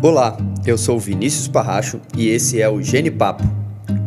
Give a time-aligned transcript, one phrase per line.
[0.00, 3.42] Olá, eu sou Vinícius Parracho e esse é o Gene Papo,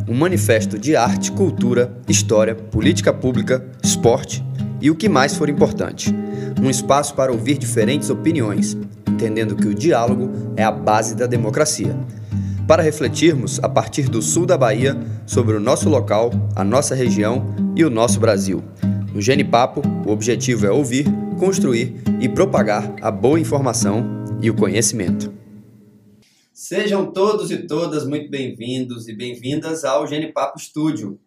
[0.07, 4.41] um manifesto de arte, cultura, história, política pública, esporte
[4.79, 6.15] e o que mais for importante.
[6.63, 11.93] Um espaço para ouvir diferentes opiniões, entendendo que o diálogo é a base da democracia.
[12.65, 17.53] Para refletirmos, a partir do sul da Bahia, sobre o nosso local, a nossa região
[17.75, 18.63] e o nosso Brasil.
[19.13, 21.05] No Gene Papo, o objetivo é ouvir,
[21.37, 24.05] construir e propagar a boa informação
[24.41, 25.40] e o conhecimento.
[26.63, 31.19] Sejam todos e todas muito bem-vindos e bem-vindas ao Gene Papo Estúdio,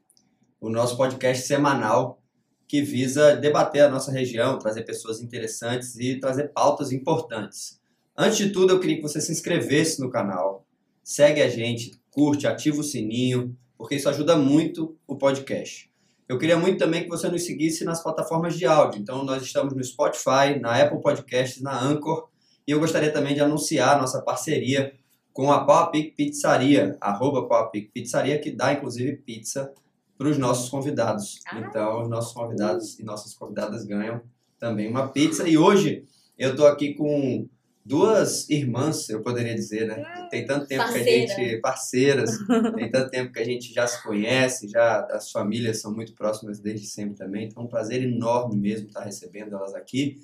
[0.61, 2.23] o nosso podcast semanal
[2.69, 7.81] que visa debater a nossa região, trazer pessoas interessantes e trazer pautas importantes.
[8.17, 10.65] Antes de tudo, eu queria que você se inscrevesse no canal,
[11.03, 15.91] segue a gente, curte, ativa o sininho, porque isso ajuda muito o podcast.
[16.29, 19.01] Eu queria muito também que você nos seguisse nas plataformas de áudio.
[19.01, 22.29] Então, nós estamos no Spotify, na Apple Podcasts, na Anchor.
[22.69, 24.95] E eu gostaria também de anunciar a nossa parceria
[25.35, 29.75] com a Pau Pizzaria, arroba Pau Pizzaria, que dá inclusive pizza
[30.17, 31.41] para os nossos convidados.
[31.49, 31.59] Ah.
[31.59, 34.23] Então, os nossos convidados e nossas convidadas ganham
[34.61, 35.47] também uma pizza.
[35.49, 36.05] E hoje
[36.39, 37.49] eu estou aqui com
[37.85, 40.05] duas irmãs, eu poderia dizer, né?
[40.07, 41.05] Ah, tem tanto tempo Parceira.
[41.05, 41.61] que a gente.
[41.61, 42.31] Parceiras,
[42.77, 46.61] tem tanto tempo que a gente já se conhece, já as famílias são muito próximas
[46.61, 47.47] desde sempre também.
[47.47, 50.21] Então, é um prazer enorme mesmo estar recebendo elas aqui.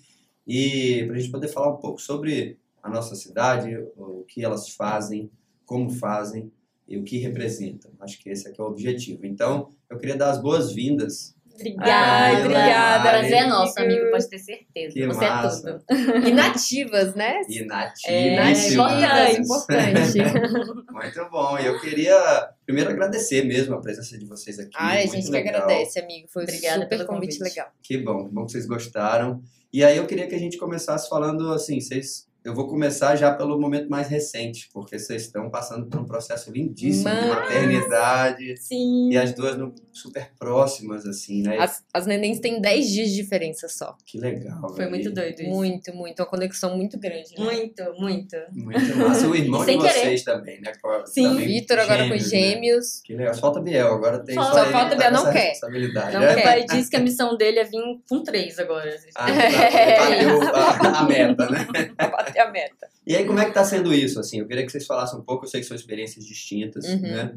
[0.47, 4.71] E para a gente poder falar um pouco sobre a nossa cidade, o que elas
[4.71, 5.31] fazem,
[5.65, 6.51] como fazem
[6.89, 7.93] e o que representam.
[8.01, 9.25] Acho que esse aqui é o objetivo.
[9.25, 11.37] Então, eu queria dar as boas-vindas.
[11.55, 13.11] Obrigada, obrigada.
[13.11, 14.95] Prazer é nosso, amigo, pode ter certeza.
[14.95, 15.83] Que Você massa.
[15.89, 16.29] é tudo.
[16.29, 17.43] Inativas, né?
[17.49, 19.03] Inativíssimas.
[19.03, 20.19] É, importante.
[20.91, 21.59] Muito bom.
[21.59, 24.71] E eu queria primeiro agradecer mesmo a presença de vocês aqui.
[24.75, 25.63] Ai, a Muito gente que legal.
[25.63, 26.29] agradece, amigo.
[26.33, 27.57] Foi Obrigada super pelo convite, convite.
[27.57, 27.73] legal.
[27.83, 29.43] Que bom, que bom que vocês gostaram.
[29.73, 33.33] E aí eu queria que a gente começasse falando assim, vocês eu vou começar já
[33.35, 38.57] pelo momento mais recente, porque vocês estão passando por um processo lindíssimo de Mas- maternidade
[38.57, 39.11] Sim.
[39.13, 41.59] e as duas no- super próximas, assim, né?
[41.59, 43.97] As, as nenéns têm 10 dias de diferença só.
[44.07, 44.61] Que legal.
[44.69, 44.91] Foi velho.
[44.91, 45.51] muito doido isso.
[45.51, 46.21] Muito, muito.
[46.21, 47.35] Uma conexão muito grande.
[47.39, 47.45] Né?
[47.45, 48.37] Muito, muito.
[48.53, 49.29] Muito massa.
[49.29, 49.93] O irmão de Sem querer.
[49.93, 50.73] vocês também, né?
[51.07, 51.25] Sim.
[51.25, 52.19] também Vitor agora com né?
[52.19, 53.01] gêmeos.
[53.05, 53.35] Que legal.
[53.35, 55.39] Só falta Biel, agora tem Só- só, só falta tá Biel, com não quer.
[55.49, 56.13] responsabilidade.
[56.15, 56.35] Não, né?
[56.35, 58.97] meu pai disse que a missão dele é vir com três agora.
[59.15, 59.33] Ah, tá.
[60.11, 61.67] Bateu a, a meta, né?
[62.31, 62.89] Bater a meta.
[63.07, 64.19] E aí, como é que tá sendo isso?
[64.21, 67.01] Assim, eu queria que vocês falassem um pouco, eu sei que são experiências distintas, Uhum.
[67.01, 67.35] né?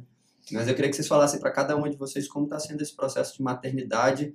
[0.52, 2.94] Mas eu queria que vocês falassem para cada uma de vocês como está sendo esse
[2.96, 4.34] processo de maternidade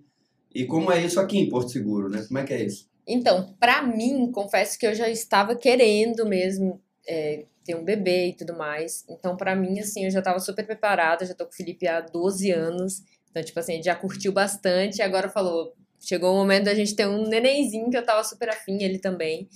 [0.54, 2.24] e como é isso aqui em Porto Seguro, né?
[2.26, 2.88] Como é que é isso?
[3.06, 8.32] Então, pra mim, confesso que eu já estava querendo mesmo é, ter um bebê e
[8.34, 9.04] tudo mais.
[9.08, 11.24] Então, pra mim, assim, eu já estava super preparada.
[11.26, 13.02] Já tô com o Felipe há 12 anos.
[13.30, 14.98] Então, tipo assim, já curtiu bastante.
[14.98, 18.48] E agora falou, chegou o momento da gente ter um nenenzinho que eu tava super
[18.50, 19.48] afim, ele também.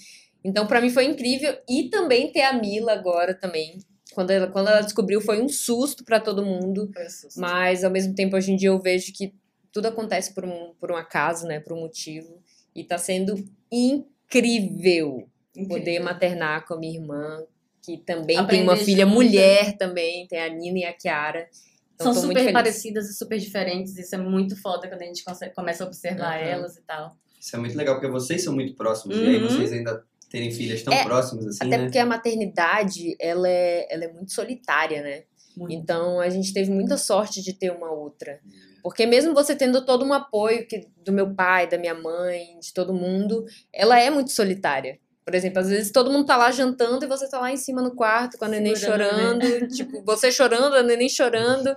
[0.44, 1.56] Então, pra mim foi incrível.
[1.69, 3.78] E também ter a Mila agora também.
[4.14, 6.91] Quando ela, quando ela descobriu, foi um susto pra todo mundo.
[6.92, 7.41] Foi um susto.
[7.41, 9.32] Mas, ao mesmo tempo, hoje em dia eu vejo que
[9.72, 11.60] tudo acontece por um, por um acaso, né?
[11.60, 12.42] Por um motivo.
[12.75, 15.69] E tá sendo incrível Incrível.
[15.78, 17.42] poder maternar com a minha irmã,
[17.82, 19.14] que também tem Aprender uma filha junto.
[19.14, 21.48] mulher também, tem a Nina e a Kiara.
[21.94, 22.53] Então, São tô muito super feliz.
[22.53, 23.97] parecidas e super diferentes.
[23.97, 25.22] Isso é muito foda quando a gente
[25.54, 26.47] começa a observar Uhum.
[26.48, 27.16] elas e tal.
[27.41, 29.48] Isso é muito legal, porque vocês são muito próximos, e aí Uhum.
[29.48, 31.84] vocês ainda terem filhas tão É, próximas assim, Até né?
[31.84, 35.25] porque a maternidade, ela é, ela é muito solitária, né?
[35.56, 35.75] Muito.
[35.75, 38.41] Então, a gente teve muita sorte de ter uma outra.
[38.82, 42.72] Porque mesmo você tendo todo um apoio que, do meu pai, da minha mãe, de
[42.72, 44.98] todo mundo, ela é muito solitária.
[45.25, 47.81] Por exemplo, às vezes todo mundo tá lá jantando e você tá lá em cima
[47.81, 51.77] no quarto com a neném chorando, tipo, você chorando, a neném chorando.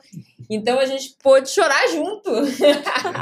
[0.49, 2.31] Então a gente pôde chorar junto.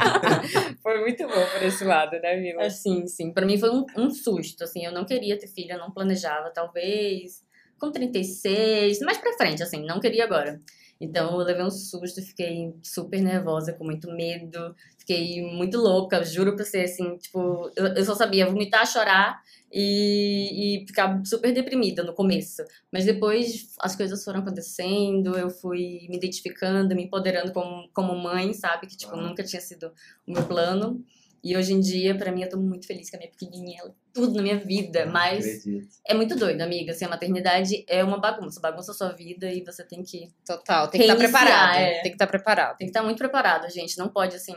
[0.82, 2.64] Foi muito bom por esse lado, né, Mila?
[2.64, 3.32] Assim, sim.
[3.32, 4.84] Pra mim foi um, um susto, assim.
[4.84, 6.50] Eu não queria ter filha, não planejava.
[6.50, 7.42] Talvez
[7.78, 9.84] com 36, mais pra frente, assim.
[9.84, 10.60] Não queria agora.
[11.00, 14.74] Então eu levei um susto, fiquei super nervosa, com muito medo.
[15.06, 17.70] Fiquei muito louca, juro pra você, assim, tipo...
[17.76, 19.38] Eu, eu só sabia vomitar, chorar
[19.70, 22.62] e, e ficar super deprimida no começo.
[22.90, 28.52] Mas depois as coisas foram acontecendo, eu fui me identificando, me empoderando como, como mãe,
[28.54, 28.86] sabe?
[28.86, 29.20] Que, tipo, Ah.
[29.20, 29.92] nunca tinha sido
[30.26, 31.04] o meu plano.
[31.42, 33.90] E hoje em dia, pra mim, eu tô muito feliz com a minha pequenininha, ela
[33.90, 35.04] é tudo na minha vida.
[35.04, 35.88] Mas Acredito.
[36.08, 36.92] é muito doido, amiga.
[36.92, 38.58] Assim, a maternidade é uma bagunça.
[38.62, 41.76] Bagunça a sua vida e você tem que Total, tem que estar Reiniciar, preparado.
[41.76, 41.92] é.
[41.96, 42.76] Tem que estar preparado.
[42.78, 43.98] tem que estar muito preparado, gente.
[43.98, 44.54] Não pode, assim,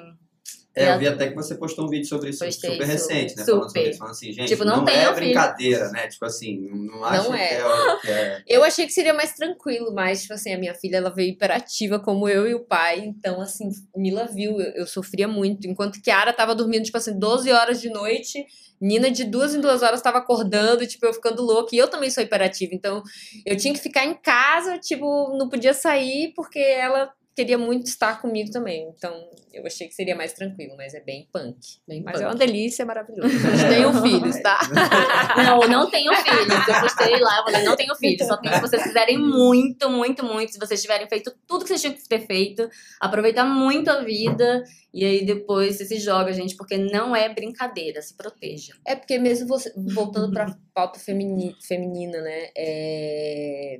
[0.77, 3.43] É, eu vi até que você postou um vídeo sobre isso Postei super recente, né?
[3.43, 3.51] Super.
[3.55, 5.15] Falando sobre isso, falando assim, gente, Tipo, não não, é filho.
[5.15, 6.07] brincadeira, né?
[6.07, 7.47] Tipo assim, não, acha é.
[7.47, 10.75] que é, que é- Eu achei que seria mais tranquilo, mas, tipo assim, a minha
[10.75, 14.85] filha, ela veio hiperativa como eu e o pai, então, assim, Mila viu, eu, eu
[14.87, 18.45] sofria muito, enquanto que a Ara tava dormindo, tipo assim, 12 horas de noite,
[18.79, 22.11] Nina de duas em duas horas tava acordando, tipo, eu ficando louca, e eu também
[22.11, 23.01] sou hiperativa, então,
[23.43, 28.19] eu tinha que ficar em casa, tipo, não podia sair, porque ela queria muito estar
[28.19, 31.59] comigo também, então, eu achei que seria mais tranquilo, mas é bem punk.
[31.87, 32.23] Bem Mas punk.
[32.23, 33.31] é uma delícia, é maravilhoso.
[33.31, 34.59] Não tenham filhos, tá?
[35.37, 36.67] Não, não tenho filhos.
[36.67, 38.27] Eu postei lá, eu falei, não tenho filhos.
[38.27, 40.51] Só tenho se vocês quiserem muito, muito, muito.
[40.51, 42.67] Se vocês tiverem feito tudo que vocês tinham que ter feito,
[42.99, 44.63] aproveitar muito a vida.
[44.91, 48.01] E aí depois você se joga, gente, porque não é brincadeira.
[48.01, 48.73] Se proteja.
[48.85, 52.49] É porque mesmo você, voltando pra pauta femini, feminina, né?
[52.57, 53.79] é,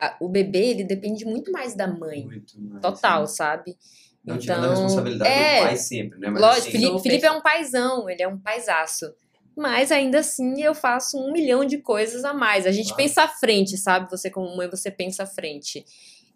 [0.00, 2.24] a- o bebê, ele depende muito mais da mãe.
[2.24, 3.26] muito mais, Total, né?
[3.26, 3.76] sabe?
[4.24, 6.28] Não tirando a Então, responsabilidade é, do pai sempre, né?
[6.30, 7.02] Mas, Lógico, assim, Felipe.
[7.02, 9.12] Felipe é um paizão, ele é um paisaço.
[9.56, 12.66] Mas ainda assim eu faço um milhão de coisas a mais.
[12.66, 13.02] A gente Claro.
[13.02, 14.10] pensa à frente, sabe?
[14.10, 15.84] Você, como mãe, você pensa à frente.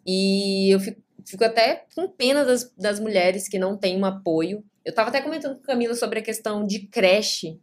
[0.07, 4.63] E eu fico, fico até com pena das, das mulheres que não têm um apoio.
[4.85, 7.59] Eu tava até comentando com a Camila sobre a questão de creche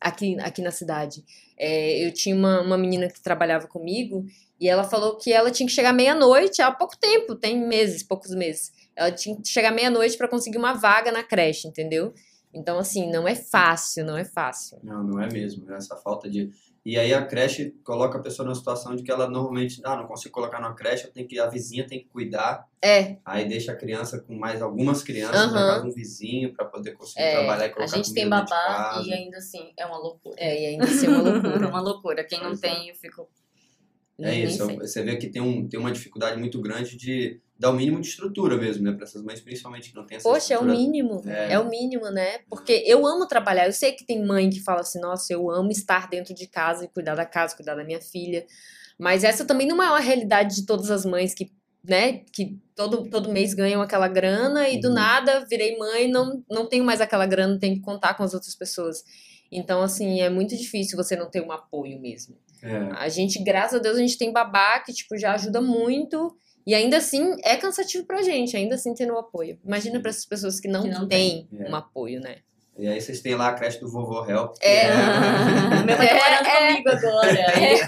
[0.00, 1.24] aqui, aqui na cidade.
[1.56, 4.24] É, eu tinha uma, uma menina que trabalhava comigo
[4.60, 8.34] e ela falou que ela tinha que chegar meia-noite há pouco tempo, tem meses, poucos
[8.34, 8.72] meses.
[8.96, 12.12] Ela tinha que chegar meia-noite para conseguir uma vaga na creche, entendeu?
[12.52, 14.78] Então, assim, não é fácil, não é fácil.
[14.82, 15.64] Não, não é mesmo.
[15.66, 15.76] né?
[15.76, 16.50] Essa falta de.
[16.88, 20.06] E aí a creche coloca a pessoa numa situação de que ela normalmente, ah, não
[20.06, 22.66] consigo colocar numa creche, eu tenho que, a vizinha tem que cuidar.
[22.80, 26.92] É, Aí deixa a criança com mais algumas crianças na de um vizinho para poder
[26.92, 30.34] conseguir É, trabalhar e A colocar gente tem babá e ainda assim é uma loucura.
[30.38, 31.68] é, e ainda assim é uma loucura.
[31.68, 32.24] uma loucura.
[32.24, 32.56] Quem não é.
[32.56, 33.28] tem, eu fico.
[34.20, 34.76] É nem isso, sei.
[34.76, 38.08] você vê que tem, um, tem uma dificuldade muito grande de dar o mínimo de
[38.08, 38.92] estrutura mesmo, né?
[38.92, 40.76] Para essas mães, principalmente, que não tem essa Poxa, é o estrutura.
[40.76, 41.22] mínimo.
[41.26, 41.52] É.
[41.52, 41.58] É.
[41.58, 42.38] o mínimo, né?
[42.48, 43.66] Porque eu amo trabalhar.
[43.66, 46.84] Eu sei que tem mãe que fala assim, nossa, eu amo estar dentro de casa
[46.84, 48.44] e cuidar da casa, cuidar da minha filha.
[48.98, 51.52] Mas essa também não é uma realidade de todas as mães que,
[51.84, 54.94] né, que todo, todo mês ganham aquela grana e do Uhum.
[54.94, 58.54] nada virei mãe, não, não tenho mais aquela grana, tenho que contar com as outras
[58.56, 59.04] pessoas.
[59.50, 62.36] Então, assim, é muito difícil você não ter um apoio mesmo.
[62.62, 62.76] É.
[62.96, 66.36] A gente, graças a Deus, a gente tem babá que, tipo, já ajuda muito.
[66.66, 69.58] E ainda assim, é cansativo pra gente, ainda assim tendo o apoio.
[69.64, 71.60] Imagina pra essas pessoas que não, Que não têm tem.
[71.66, 71.70] É.
[71.70, 72.36] um apoio, né?
[72.80, 74.52] E aí vocês têm lá a creche do vovô Hel.
[74.52, 74.86] que É.
[75.84, 76.68] Meu pai tá morando É, é.
[76.68, 77.58] comigo agora.
[77.58, 77.80] Ele,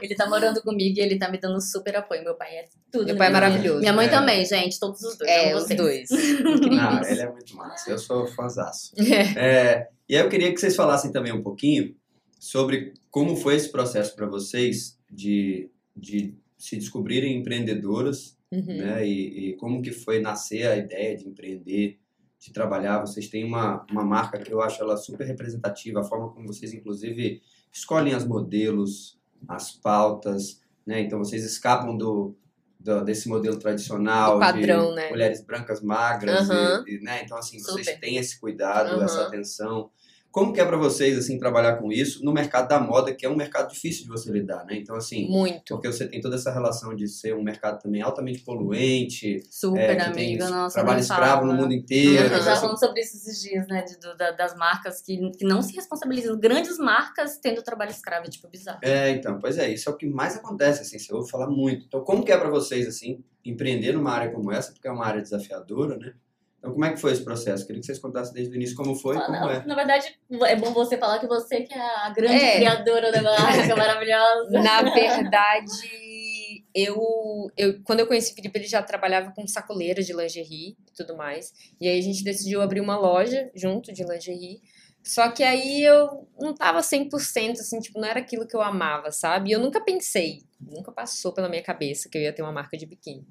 [0.00, 2.22] ele tá morando comigo e ele tá me dando super apoio.
[2.24, 3.04] Meu pai é tudo.
[3.04, 3.80] Meu pai é maravilhoso.
[3.80, 4.10] Minha mãe É.
[4.10, 4.78] também, gente.
[4.80, 5.30] Todos os dois.
[5.30, 5.78] É, os vocês.
[5.78, 6.08] dois.
[6.10, 6.16] Ah,
[6.94, 7.10] Incríveis.
[7.10, 7.90] ele é muito massa.
[7.90, 8.92] Eu sou fãzaço.
[9.36, 11.94] É, e aí eu queria que vocês falassem também um pouquinho
[12.44, 18.66] sobre como foi esse processo para vocês de, de se descobrirem empreendedoras, Uhum.
[18.76, 19.04] né?
[19.04, 21.98] E, e como que foi nascer a ideia de empreender,
[22.38, 23.00] de trabalhar.
[23.00, 26.72] Vocês têm uma, uma marca que eu acho ela super representativa, a forma como vocês,
[26.72, 27.40] inclusive,
[27.72, 29.18] escolhem as modelos,
[29.48, 31.00] as pautas, né?
[31.00, 32.36] Então vocês escapam do,
[32.78, 35.10] do- desse modelo tradicional padrão, de né?
[35.10, 36.84] mulheres brancas magras, Aham.
[36.86, 37.22] e, e, né?
[37.24, 37.98] Então assim vocês Super.
[38.00, 39.04] têm esse cuidado, Aham.
[39.04, 39.90] essa atenção.
[40.34, 43.28] Como que é para vocês assim trabalhar com isso no mercado da moda, que é
[43.28, 44.76] um mercado difícil de você lidar, né?
[44.76, 45.62] Então assim, Muito.
[45.76, 50.00] porque você tem toda essa relação de ser um mercado também altamente poluente, Super é,
[50.02, 50.74] amiga, nossa.
[50.74, 51.52] trabalho escravo fala.
[51.54, 52.24] no mundo inteiro.
[52.24, 52.40] Eu né?
[52.42, 53.82] já falando sobre isso esses dias, né?
[53.82, 56.36] de- do- da- das marcas que, que não se responsabilizam.
[56.36, 58.80] Grandes marcas tendo trabalho escravo, é tipo bizarro.
[58.82, 61.86] É, então, pois é, isso é o que mais acontece, assim, você ouve falar muito.
[61.86, 65.06] Então, como que é para vocês, assim, empreender numa área como essa, porque é uma
[65.06, 66.12] área desafiadora, né?
[66.64, 67.66] Então, como é que foi esse processo?
[67.66, 69.66] Queria que vocês contassem desde o início como foi e Ah, como não, é.
[69.66, 72.56] Na verdade, é bom você falar que você que é a grande É.
[72.56, 74.62] criadora da marca maravilhosa.
[74.62, 80.14] Na verdade, eu, eu quando eu conheci o Felipe, ele já trabalhava com sacoleira de
[80.14, 81.52] lingerie e tudo mais.
[81.78, 84.62] E aí a gente decidiu abrir uma loja junto de lingerie.
[85.02, 89.12] Só que aí eu não tava 100%, assim, tipo, não era aquilo que eu amava,
[89.12, 89.50] sabe?
[89.50, 92.74] E eu nunca pensei, nunca passou pela minha cabeça que eu ia ter uma marca
[92.74, 93.26] de biquíni.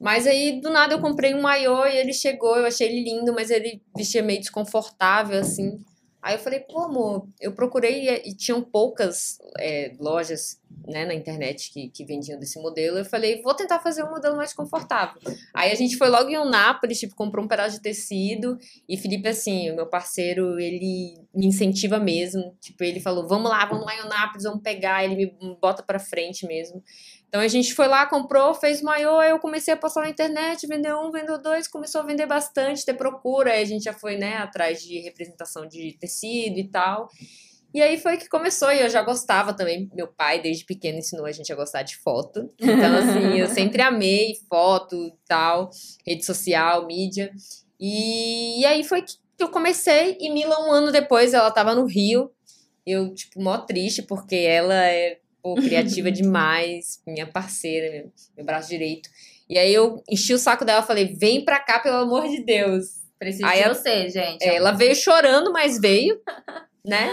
[0.00, 3.34] Mas aí, do nada, eu comprei um maiô e ele chegou, eu achei ele lindo,
[3.34, 5.78] mas ele vestia meio desconfortável, assim.
[6.22, 11.14] Aí eu falei, pô, amor, eu procurei e, e tinham poucas é, lojas né, na
[11.14, 12.98] internet que, que vendiam desse modelo.
[12.98, 15.20] Eu falei, vou tentar fazer um modelo mais confortável.
[15.54, 18.58] Aí a gente foi logo em Unápolis, tipo, comprou um pedaço de tecido.
[18.86, 22.54] E Felipe, assim, o meu parceiro, ele me incentiva mesmo.
[22.60, 25.02] Tipo, ele falou, vamos lá, vamos lá em Unápolis, vamos pegar.
[25.04, 26.82] Ele me bota pra frente mesmo.
[27.30, 30.66] Então a gente foi lá, comprou, fez maiô, aí eu comecei a postar na internet,
[30.66, 34.16] vendeu um, vendeu dois, começou a vender bastante, ter procura, aí a gente já foi,
[34.16, 37.08] né, atrás de representação de tecido e tal.
[37.72, 41.24] E aí foi que começou, e eu já gostava também, meu pai desde pequeno ensinou
[41.24, 42.52] a gente a gostar de foto.
[42.58, 45.70] Então assim, eu sempre amei foto e tal,
[46.04, 47.30] rede social, mídia.
[47.78, 51.86] E, e aí foi que eu comecei, e Mila, um ano depois, ela tava no
[51.86, 52.32] Rio.
[52.84, 58.68] Eu, tipo, mó triste, porque ela é pô, criativa demais, minha parceira, meu, meu braço
[58.68, 59.08] direito.
[59.48, 63.00] E aí eu enchi o saco dela, falei, vem pra cá, pelo amor de Deus.
[63.18, 64.42] Preciso Aí de ela- você, gente.
[64.42, 66.20] É, ela veio chorando, mas veio,
[66.84, 67.10] né?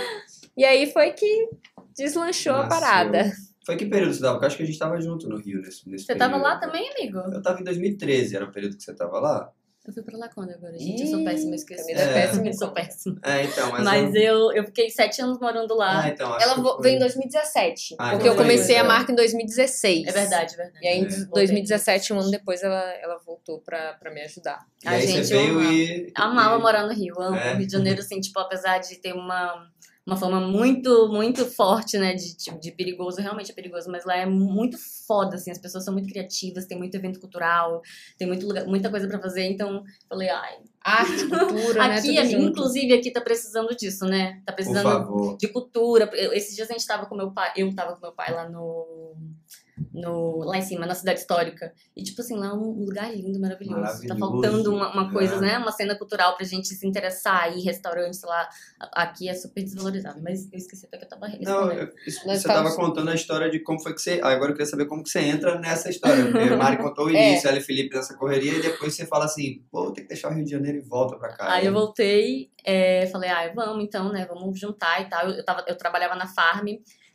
[0.55, 1.49] E aí foi que
[1.95, 3.31] deslanchou a parada.
[3.65, 4.33] Foi que período você tava?
[4.35, 6.47] Porque acho que a gente tava junto no Rio nesse, nesse Você tava período.
[6.53, 7.17] lá também, amigo?
[7.33, 9.51] Eu tava em 2013, era o período que você tava lá?
[9.87, 11.01] Eu fui pra lá quando agora, gente?
[11.03, 11.93] Eu sou péssima, eu esqueci.
[11.93, 12.47] Camila é péssima.
[12.47, 13.19] Eu sou péssima.
[13.23, 13.83] É, então, mas.
[13.85, 14.21] Mas eu...
[14.21, 16.03] eu, eu fiquei sete anos morando lá.
[16.03, 16.81] Ah, então, acho Ela foi.
[16.81, 18.83] veio em 2017, Ah, porque então eu comecei a é.
[18.83, 20.07] marca em 2016.
[20.07, 20.85] É verdade, é verdade.
[20.85, 21.25] E aí, em É.
[21.31, 24.65] 2017, um ano depois, ela, ela voltou pra, pra me ajudar.
[24.83, 25.73] E A aí gente você veio amava.
[25.73, 26.11] e.
[26.15, 27.15] Amava e- morar no Rio.
[27.21, 27.53] Amo É.
[27.53, 29.67] o Rio de Janeiro, assim, tipo, apesar de ter uma,
[30.07, 34.15] uma fama muito, muito forte, né, de, de, de perigoso, realmente é perigoso, mas lá
[34.15, 37.81] é muito foda, assim, as pessoas são muito criativas, tem muito evento cultural,
[38.17, 41.97] tem muito lugar, muita coisa pra fazer, então, falei, ai, Arte, cultura, né?
[41.97, 42.49] aqui, tudo amigo, junto.
[42.51, 45.37] inclusive, aqui tá precisando disso, né, tá Por precisando favor.
[45.37, 46.09] de cultura.
[46.13, 48.47] Eu- Esses dias a gente tava com meu pai, eu tava com meu pai lá
[48.47, 49.13] no,
[49.93, 51.73] no lá em cima, na cidade histórica.
[51.95, 53.75] E tipo assim, lá é um lugar lindo, maravilhoso.
[54.07, 54.19] Tá Maravilhoso.
[54.19, 55.39] faltando uma, uma coisa, É.
[55.39, 55.57] né?
[55.57, 58.47] Uma cena cultural pra gente se interessar, ir restaurantes lá.
[58.93, 61.79] Aqui é super desvalorizado, mas eu esqueci até que eu tava Não, respondendo.
[61.79, 64.19] eu- isso- você tava estávamos- contando a história de como foi que você.
[64.23, 66.23] ah, Agora eu queria saber como que você entra nessa história.
[66.31, 67.31] Porque a Mari contou o É.
[67.31, 70.29] início, ela e Felipe nessa correria, e depois você fala assim, pô, tem que deixar
[70.31, 71.51] o Rio de Janeiro e volta pra cá.
[71.53, 74.25] Aí eu voltei, é, falei, ah, vamos então, né?
[74.27, 75.27] Vamos juntar e tal.
[75.29, 76.67] Eu, eu, tava, eu trabalhava na Farm,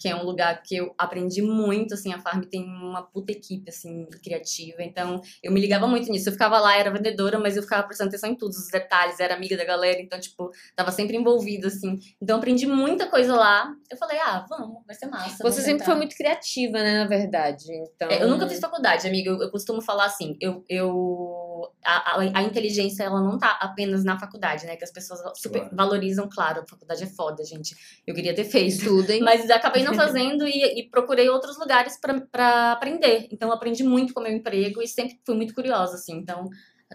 [0.03, 3.71] que é um lugar que eu aprendi muito, assim, a Farm tem uma puta equipe,
[3.71, 4.83] assim, criativa.
[4.83, 6.29] Então, eu me ligava muito nisso.
[6.29, 9.33] Eu ficava lá, era vendedora, mas eu ficava prestando atenção em todos os detalhes, era
[9.33, 12.01] amiga da galera, então, tipo, tava sempre envolvida, assim.
[12.21, 13.73] Então, aprendi muita coisa lá.
[13.89, 15.41] Eu falei, ah, vamos, vai ser massa.
[15.41, 17.67] Você sempre foi muito criativa, né, na verdade.
[17.71, 18.11] Então...
[18.11, 19.31] É, eu nunca fiz faculdade, amiga.
[19.31, 21.52] Eu, eu costumo falar assim, eu, eu
[21.85, 24.77] a, a, a inteligência ela não tá apenas na faculdade, né?
[24.77, 25.77] Que as pessoas super Claro.
[25.77, 27.75] valorizam, claro, a faculdade é foda, gente.
[28.07, 28.69] Eu queria ter feito.
[28.77, 29.21] Estudem.
[29.25, 33.29] Mas acabei não fazendo e, e procurei outros lugares pra- pra aprender.
[33.31, 36.17] Então, eu aprendi muito com o meu emprego e sempre fui muito curiosa, assim.
[36.17, 36.49] Então,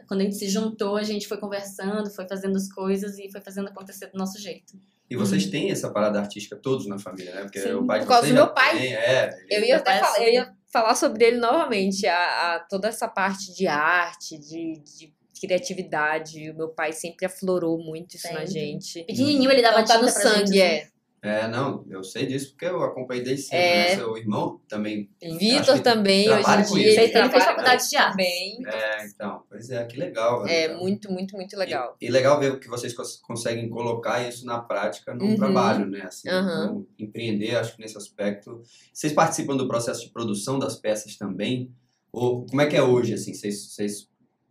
[0.07, 3.41] quando a gente se juntou, a gente foi conversando, foi fazendo as coisas e foi
[3.41, 4.73] fazendo acontecer do nosso jeito.
[5.09, 7.41] E vocês têm essa parada artística todos na família, né?
[7.43, 8.77] Porque Sim, o pai de por causa do meu pai.
[8.77, 12.55] Tem, é, Eu ele- ia até é falar, eu ia falar sobre ele novamente, a,
[12.55, 16.49] a- toda essa parte de arte, de, de criatividade.
[16.51, 18.51] O meu pai sempre aflorou muito isso na Sempre.
[18.51, 19.03] gente.
[19.03, 20.87] Pequenininho, ele dava Então tá no tinta pra gente, sangue, assim.
[21.21, 21.39] É.
[21.39, 23.57] É, não, eu sei disso porque eu acompanhei desde sempre.
[23.65, 23.89] É.
[23.89, 23.95] né?
[23.95, 25.09] Seu irmão também.
[25.21, 28.11] Vitor também, hoje em dia, ele, Ele fez trabalha faculdade de arte.
[28.11, 28.57] também.
[28.67, 30.47] É, então, pois é, que legal.
[30.47, 30.79] É legal.
[30.81, 31.97] muito, muito, muito legal.
[31.99, 35.35] E, e legal ver que vocês cons- conseguem colocar isso na prática no Uhum.
[35.35, 36.01] trabalho, né?
[36.03, 38.61] Assim, então, empreender, acho que nesse aspecto.
[38.93, 41.71] Vocês participam do processo de produção das peças também?
[42.11, 43.33] Ou como é que é hoje, assim?
[43.33, 44.07] Vocês, vocês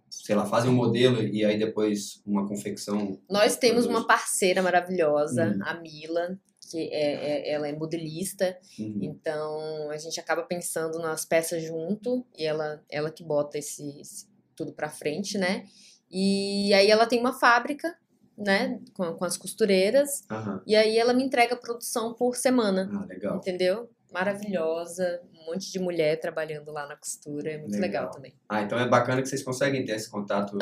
[0.09, 3.21] sei lá, fazem um modelo e aí depois uma confecção?
[3.29, 4.01] Nós temos Produz.
[4.03, 5.63] uma parceira maravilhosa, Hum.
[5.63, 6.39] a Mila,
[6.71, 8.99] que é, é- ela é modelista, Uhum.
[9.03, 14.27] então a gente acaba pensando nas peças junto e ela, ela que bota esse, esse
[14.55, 15.65] tudo pra frente, né?
[16.11, 17.97] E aí ela tem uma fábrica,
[18.39, 20.63] né, com, com as costureiras, Aham.
[20.67, 23.37] e aí ela me entrega a produção por semana, Ah, legal.
[23.39, 23.89] entendeu?
[24.17, 28.11] Maravilhosa, um monte de mulher trabalhando lá na costura, é muito legal, Legal.
[28.11, 28.35] também.
[28.49, 30.57] Ah, então é bacana que vocês conseguem ter esse contato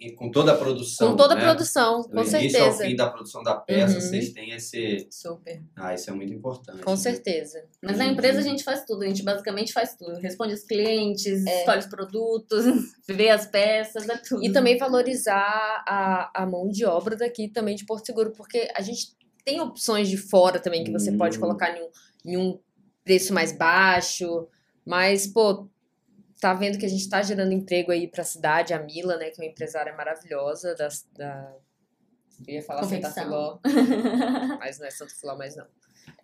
[0.00, 1.10] e- com toda a produção.
[1.10, 1.42] com toda a né?
[1.44, 2.84] produção, Do com início ao certeza.
[2.84, 4.00] fim da produção da peça, Uhum.
[4.00, 5.06] vocês têm esse.
[5.10, 5.62] Super.
[5.76, 6.82] Ah, isso é muito importante.
[6.82, 6.96] Com né?
[6.96, 7.62] certeza.
[7.82, 10.18] Mas na empresa a gente faz tudo, a gente basicamente faz tudo.
[10.18, 11.60] Responde os clientes, É.
[11.60, 12.64] escolhe os produtos,
[13.08, 14.42] vê as peças, é tudo.
[14.44, 18.80] E também valorizar a, a mão de obra daqui também de Porto Seguro, porque a
[18.82, 21.40] gente tem opções de fora também que você pode Hum.
[21.40, 21.88] colocar em um,
[22.26, 22.58] em um
[23.08, 24.46] preço mais baixo,
[24.84, 25.66] mas, pô,
[26.38, 29.40] tá vendo que a gente tá gerando emprego aí pra cidade, a Mila, né, que
[29.40, 31.52] é uma empresária maravilhosa das, da...
[32.46, 33.10] Eu ia falar Santa.
[33.10, 33.58] Filó,
[34.60, 35.64] mas não é Santa Filó mais não.
[35.64, 35.70] De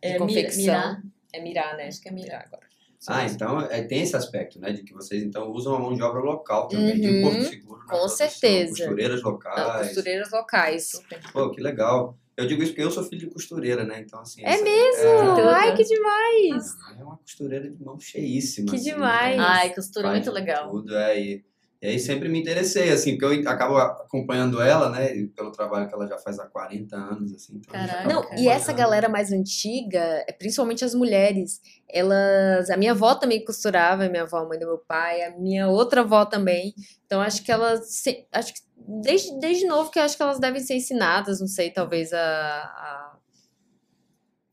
[0.02, 0.62] É, confecção.
[0.62, 1.02] Mirar.
[1.32, 1.88] É Mirar, né?
[1.88, 2.44] Acho que é Mirar.
[2.46, 2.62] agora.
[3.08, 4.72] Ah, então é, tem esse aspecto, né?
[4.72, 7.78] De que vocês então usam a mão de obra local também, de Uhum, Porto Seguro.
[7.80, 8.76] na com produção, certeza.
[8.76, 9.86] Costureiras Não, locais.
[9.86, 10.92] costureiras locais.
[11.32, 12.16] Pô, que legal.
[12.36, 14.00] Eu digo isso porque eu sou filho de costureira, né?
[14.00, 14.42] Então, assim.
[14.44, 15.34] É essa- mesmo?
[15.36, 15.48] Tudo.
[15.48, 16.74] Ai, que demais!
[16.96, 18.70] É, é uma costureira de mão cheíssima.
[18.70, 19.34] Que assim, demais.
[19.34, 20.70] então Ai, costura é faz muito legal.
[20.70, 21.44] Tudo, é, e,
[21.84, 25.08] e aí sempre me interessei, assim, porque eu acabo acompanhando ela, né?
[25.36, 27.56] Pelo trabalho que ela já faz há 40 anos, assim.
[27.56, 32.70] Então Não, e essa galera mais antiga, é, principalmente as mulheres, elas.
[32.70, 35.68] A minha avó também costurava, a minha avó, a mãe do meu pai, a minha
[35.68, 36.72] outra avó também.
[37.04, 37.86] Então acho que elas.
[37.92, 41.46] se- Acho que desde, desde novo que eu acho que elas devem ser ensinadas, não
[41.46, 42.18] sei, talvez a.
[42.18, 43.18] a-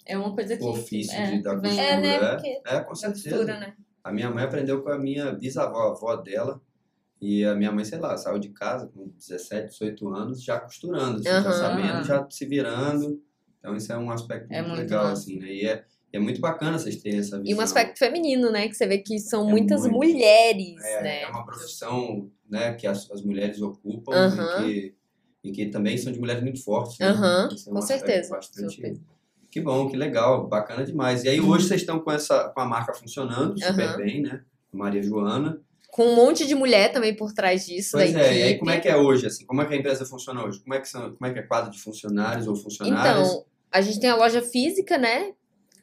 [0.05, 0.63] É uma coisa que.
[0.63, 1.81] O ofício é, de, da costura.
[1.81, 2.15] É, né?
[2.15, 3.29] É, Porque é, com a certeza.
[3.29, 3.73] costura, né?
[4.03, 6.59] A minha mãe aprendeu com a minha bisavó, a avó dela.
[7.21, 11.19] E a minha mãe, sei lá, saiu de casa com 17, 18 anos, já costurando,
[11.19, 11.43] assim, Aham.
[11.43, 13.21] já sabendo, já se virando.
[13.59, 15.21] Então isso é um aspecto É muito, legal, massa.
[15.21, 15.53] assim, né?
[15.53, 17.45] E é, é muito bacana vocês terem essa visão.
[17.45, 18.67] E um aspecto feminino, né?
[18.67, 19.93] Que você vê que são É muitas muito.
[19.97, 21.21] mulheres, É, né?
[21.21, 24.61] é uma profissão né, que as, as mulheres ocupam Aham.
[24.61, 24.95] e, que,
[25.43, 26.97] e que também são de mulheres muito fortes.
[26.97, 27.07] né?
[27.53, 28.31] Isso é um com certeza.
[28.31, 28.75] Bastante...
[28.75, 28.97] Super.
[29.51, 31.23] Que bom, que legal, bacana demais.
[31.25, 34.41] E aí hoje vocês estão com, essa, com a marca funcionando super bem, né?
[34.71, 35.61] Maria Joana.
[35.91, 38.39] Com um monte de mulher também por trás disso, Pois da é, equipe.
[38.39, 39.45] e aí como é que é hoje, assim?
[39.45, 40.59] Como é que a empresa funciona hoje?
[40.61, 43.27] Como é que, são, como é, que é quadro de funcionários ou funcionários?
[43.29, 45.33] Então, a gente tem a loja física, né?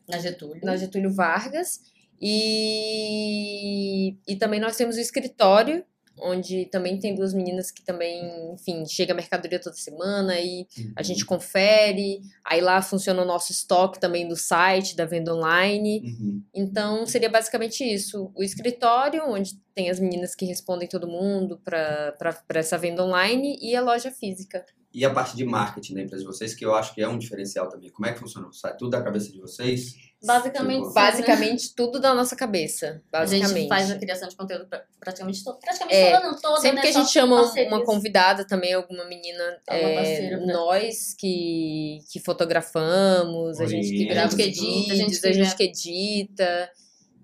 [0.08, 0.60] Na Getúlio.
[0.64, 1.80] Na Getúlio Vargas.
[2.20, 5.84] E, e também nós temos o escritório,
[6.20, 11.02] onde também tem duas meninas que também, enfim, chega a mercadoria toda semana e a
[11.02, 12.20] gente confere.
[12.44, 16.02] Aí lá funciona o nosso estoque também do site, da venda online.
[16.04, 16.42] Uhum.
[16.54, 18.32] Então, seria basicamente isso.
[18.34, 23.76] O escritório, onde tem as meninas que respondem todo mundo para essa venda online, e
[23.76, 24.64] a loja física.
[24.92, 27.18] E a parte de marketing da empresa de vocês, que eu acho que é um
[27.18, 27.90] diferencial também.
[27.90, 28.48] Como é que funciona?
[28.52, 29.94] Sai tudo da cabeça de vocês?
[30.24, 30.92] Basicamente, Tipo, né?
[30.94, 33.02] Basicamente, tudo da nossa cabeça.
[33.12, 33.54] A Basicamente.
[33.58, 35.58] gente faz a criação de conteúdo pra- praticamente toda.
[35.58, 36.82] Praticamente É, toda, não toda, Sempre né?
[36.82, 37.72] que a Só gente chama um, parcerias.
[37.72, 43.88] uma convidada também, alguma menina, Alguma é, parceira pra- nós que, que fotografamos, a gente
[43.90, 46.70] que grava a gente vídeos, edita, a gente a gente que que edita.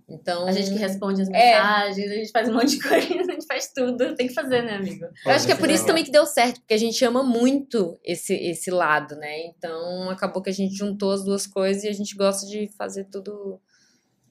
[0.08, 1.32] Então, A gente que responde as É.
[1.32, 4.14] mensagens, a gente faz um monte de coisa, a gente faz tudo.
[4.14, 5.06] Tem que fazer, né, amigo?
[5.24, 7.98] eu acho que é por isso também que deu certo, porque a gente ama muito
[8.04, 9.46] esse, esse lado, né?
[9.46, 13.04] Então, acabou que a gente juntou as duas coisas e a gente gosta de fazer
[13.04, 13.58] tudo,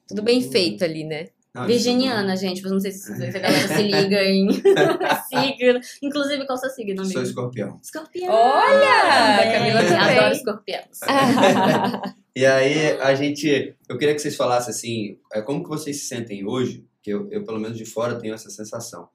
[0.07, 1.29] tudo bem feito ali, né?
[1.53, 2.63] Não, Virginiana, gente.
[2.63, 4.49] Não sei se se a galera se liga em
[5.29, 5.79] signo.
[6.01, 7.21] Inclusive, qual é o seu signo, Sou amigo?
[7.21, 7.79] escorpião.
[7.83, 8.33] Escorpião.
[8.33, 9.37] Olha!
[9.37, 9.53] Também.
[9.53, 10.17] Camila também.
[10.17, 10.99] Adoro escorpiões.
[12.35, 13.75] E aí, a gente.
[13.87, 17.29] Eu queria que vocês falassem assim, é, como que vocês se sentem hoje, que eu,
[17.29, 19.07] eu, pelo menos de fora, tenho essa sensação,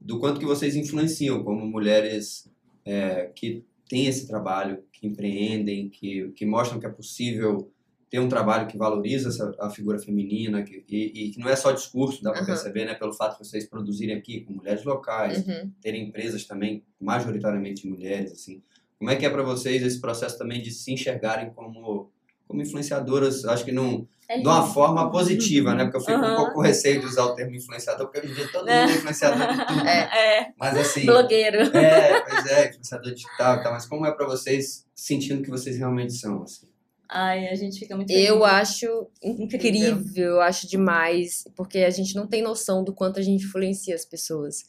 [0.00, 2.50] do quanto que vocês influenciam como mulheres
[2.82, 7.70] é, que têm esse trabalho, que empreendem, que, que mostram que é possível
[8.12, 11.56] ter um trabalho que valoriza essa, a figura feminina, que, e, e que não é
[11.56, 12.46] só discurso, dá para Aham.
[12.48, 15.70] perceber, né, pelo fato de vocês produzirem aqui com mulheres locais, Uhum.
[15.80, 18.62] terem empresas também majoritariamente de mulheres, assim.
[18.98, 22.10] Como é que é para vocês esse processo também de se enxergarem como
[22.46, 25.84] como influenciadoras, acho que não É de uma forma positiva, né?
[25.84, 26.36] Porque eu fico um Aham.
[26.36, 28.94] pouco com receio de usar o termo influenciador, porque hoje em dia todo mundo é
[28.94, 29.88] influenciador de tudo.
[29.88, 31.58] É, Mas assim, blogueiro.
[31.74, 35.78] é, pois é, influenciador digital e tal, mas como é para vocês sentindo que vocês
[35.78, 36.66] realmente são, assim?
[37.14, 38.54] Ai, a gente fica muito Eu feliz.
[38.54, 43.44] acho incrível, eu acho demais, porque a gente não tem noção do quanto a gente
[43.44, 44.64] influencia as pessoas.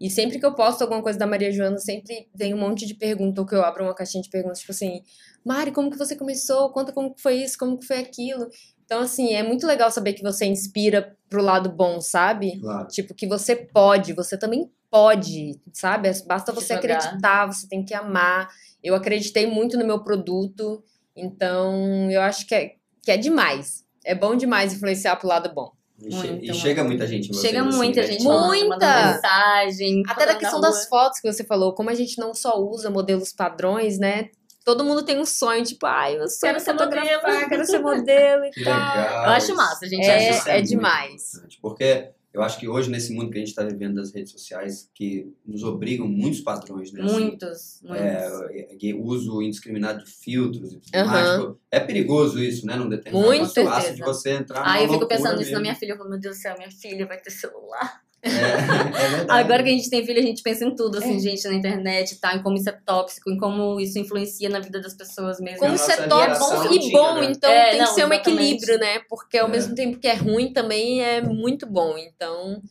[0.00, 2.94] E sempre que eu posto alguma coisa da Maria Joana, sempre vem um monte de
[2.94, 5.02] pergunta, ou que eu abro uma caixinha de perguntas, tipo assim,
[5.44, 6.70] Mari, como que você começou?
[6.70, 8.48] Conta como que foi isso, como que foi aquilo.
[8.84, 12.58] Então, assim, é muito legal saber que você inspira pro lado bom, sabe?
[12.58, 12.88] Claro.
[12.88, 16.10] Tipo, que você pode, você também pode, sabe?
[16.26, 18.48] Basta você acreditar, você tem que amar.
[18.82, 20.82] Eu acreditei muito no meu produto,
[21.16, 22.72] então eu acho que é,
[23.02, 23.84] que é demais.
[24.04, 25.70] É bom demais influenciar pro lado bom.
[26.00, 26.54] E, Muito, e muito.
[26.54, 28.06] chega muita gente vocês, Chega assim, muita né?
[28.08, 29.12] gente Tipo, Muita!
[29.12, 30.02] mensagem.
[30.08, 32.90] Até da questão na das fotos que você falou, como a gente não só usa
[32.90, 34.30] modelos padrões, né?
[34.64, 37.48] Todo mundo tem um sonho, tipo, ai, eu Quero ser fotografar, modelo.
[37.48, 38.72] quero ser modelo e tal.
[38.72, 39.24] legal.
[39.26, 40.04] Eu acho massa, gente.
[40.06, 41.32] É- é muito demais.
[41.60, 44.90] Porque eu acho que hoje, nesse mundo que a gente está vivendo das redes sociais,
[44.94, 47.02] que nos obrigam muitos padrões, né?
[47.02, 48.06] assim, Muitos, muitos.
[48.06, 51.10] é, e uso indiscriminado de filtros e tudo Aham.
[51.10, 51.40] mais.
[51.40, 52.76] Tipo, é perigoso isso, né?
[52.76, 53.60] Num determinado Muito.
[53.60, 55.92] espaço de você entrar Aí numa eu fico pensando nisso na minha filha.
[55.92, 58.02] Eu falo, meu Deus do céu, minha filha vai ter celular.
[58.24, 59.26] É, é.
[59.28, 61.18] Agora que a gente tem filho, a gente pensa em tudo, assim, É.
[61.18, 62.34] gente, na internet, tá?
[62.36, 65.58] Em como isso é tóxico, em como isso influencia na vida das pessoas mesmo.
[65.58, 67.32] Como isso é tóxico e bom, né?
[67.32, 68.30] então É, tem não, que ser um exatamente.
[68.30, 69.00] equilíbrio, né?
[69.08, 69.50] Porque ao É.
[69.50, 71.96] mesmo tempo que é ruim, também é muito bom.
[71.98, 72.62] Então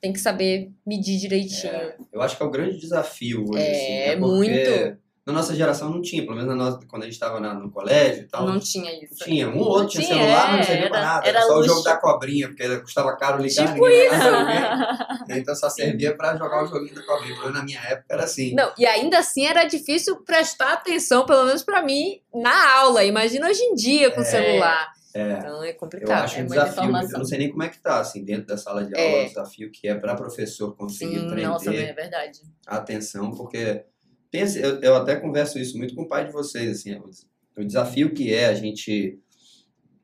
[0.00, 1.72] tem que saber medir direitinho.
[1.72, 3.62] É, eu acho que é o grande desafio hoje.
[3.62, 4.16] É, assim, né?
[4.16, 4.98] Porque muito.
[5.26, 8.22] Na nossa geração não tinha, pelo menos na nossa, quando a gente estava no colégio
[8.22, 8.46] e tal.
[8.46, 9.24] Não tinha isso.
[9.24, 11.26] Tinha, um ou outro tinha, Tinha, celular, mas não servia pra nada.
[11.26, 11.68] era Era só o luxo.
[11.68, 13.66] jogo da cobrinha, porque custava caro ligar.
[13.66, 14.08] Tipo ninguém.
[15.28, 17.36] Então só servia pra jogar o joguinho da cobrinha.
[17.40, 18.54] Menos na minha época era assim.
[18.54, 23.02] Não, e ainda assim era difícil prestar atenção, pelo menos pra mim, na aula.
[23.02, 24.92] Imagina hoje em dia com o É, celular.
[25.12, 25.32] é.
[25.32, 26.22] Então é Eu complicado.
[26.24, 28.46] acho é um muita desafio, eu não sei nem como é que tá, assim, dentro
[28.46, 29.24] da sala de aula, É.
[29.24, 32.40] o desafio que é para professor conseguir Sim, prender nossa, é verdade.
[32.66, 33.82] a atenção, porque
[34.30, 37.64] pense, eu, eu até converso isso muito com o pai de vocês, assim, des- o
[37.64, 39.18] desafio que é a gente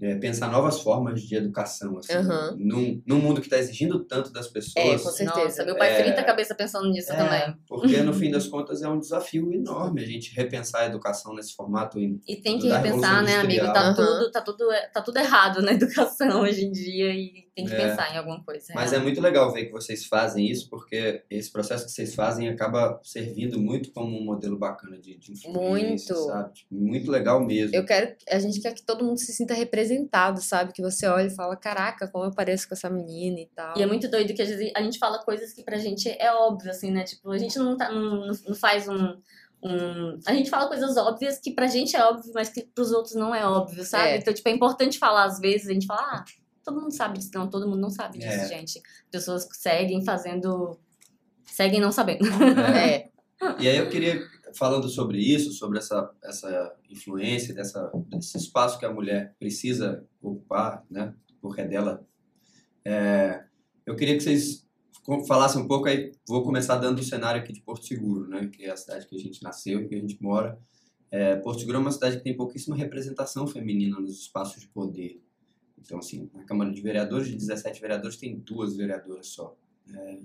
[0.02, 2.56] é, pensar novas formas de educação, assim, Aham.
[2.58, 4.84] num, num mundo que está exigindo tanto das pessoas.
[4.84, 5.44] É, com certeza.
[5.44, 6.02] Nossa, meu pai É.
[6.02, 7.56] frita a cabeça pensando nisso É, também.
[7.68, 11.54] Porque no fim das contas é um desafio enorme a gente repensar a educação nesse
[11.54, 12.00] formato.
[12.00, 13.64] em- E tem que repensar, né, amigo?
[13.72, 13.94] Tá Industrial.
[14.18, 17.88] tudo, tá, tudo, tá tudo errado na educação hoje em dia e tem que É.
[17.88, 18.72] pensar em alguma coisa.
[18.74, 22.48] Mas é muito legal ver que vocês fazem isso, porque esse processo que vocês fazem
[22.48, 26.26] acaba servindo muito como um modelo bacana de, de influência, Muito.
[26.32, 26.54] sabe?
[26.54, 27.76] Tipo, muito legal mesmo.
[27.76, 29.91] Eu quero, a gente quer que todo mundo se sinta representado,
[30.40, 30.72] sabe?
[30.72, 33.76] Que você olha e fala, caraca, como eu pareço com essa menina e tal.
[33.76, 36.32] E é muito doido que às vezes a gente fala coisas que pra gente é
[36.32, 37.04] óbvio, assim, né?
[37.04, 39.16] Tipo, a gente não, tá, não, não não faz um,
[39.62, 40.18] um.
[40.26, 43.34] A gente fala coisas óbvias que pra gente é óbvio, mas que pros outros não
[43.34, 44.08] é óbvio, sabe?
[44.08, 44.16] É.
[44.16, 46.24] Então, tipo, é importante falar às vezes, a gente fala, ah,
[46.64, 47.30] todo mundo sabe disso.
[47.34, 48.46] Não, todo mundo não sabe disso, É.
[48.48, 48.80] gente.
[49.10, 50.78] Pessoas seguem fazendo.
[51.44, 52.26] Seguem não sabendo.
[52.76, 53.08] É.
[53.42, 54.22] É, E aí eu queria,
[54.54, 60.84] falando sobre isso, sobre essa, essa influência, dessa, desse espaço que a mulher precisa ocupar,
[60.90, 61.14] né?
[61.40, 62.06] Porque é dela.
[62.84, 63.44] É,
[63.84, 64.66] eu queria que vocês
[65.26, 68.48] falassem um pouco, aí vou começar dando o cenário aqui de Porto Seguro, né?
[68.52, 70.58] Que é a cidade que a gente nasceu e que a gente mora.
[71.10, 75.22] É, Porto Seguro é uma cidade que tem pouquíssima representação feminina nos espaços de poder.
[75.78, 79.56] Então, assim, na Câmara de Vereadores, de 17 vereadores, tem duas vereadoras só.
[79.92, 80.18] É,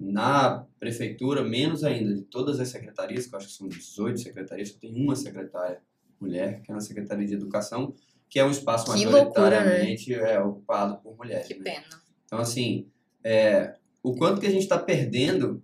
[0.00, 4.68] na prefeitura, menos ainda, de todas as secretarias, que eu acho que são 18 secretarias,
[4.68, 5.80] só tem uma secretária
[6.20, 7.92] mulher, que é na Secretaria de Educação,
[8.28, 9.56] que é um espaço Que loucura, né?
[9.56, 11.46] majoritariamente é, ocupado por mulheres.
[11.48, 11.62] Que né?
[11.64, 11.86] pena.
[12.24, 12.86] Então, assim,
[13.24, 15.62] é, o quanto que a gente está perdendo,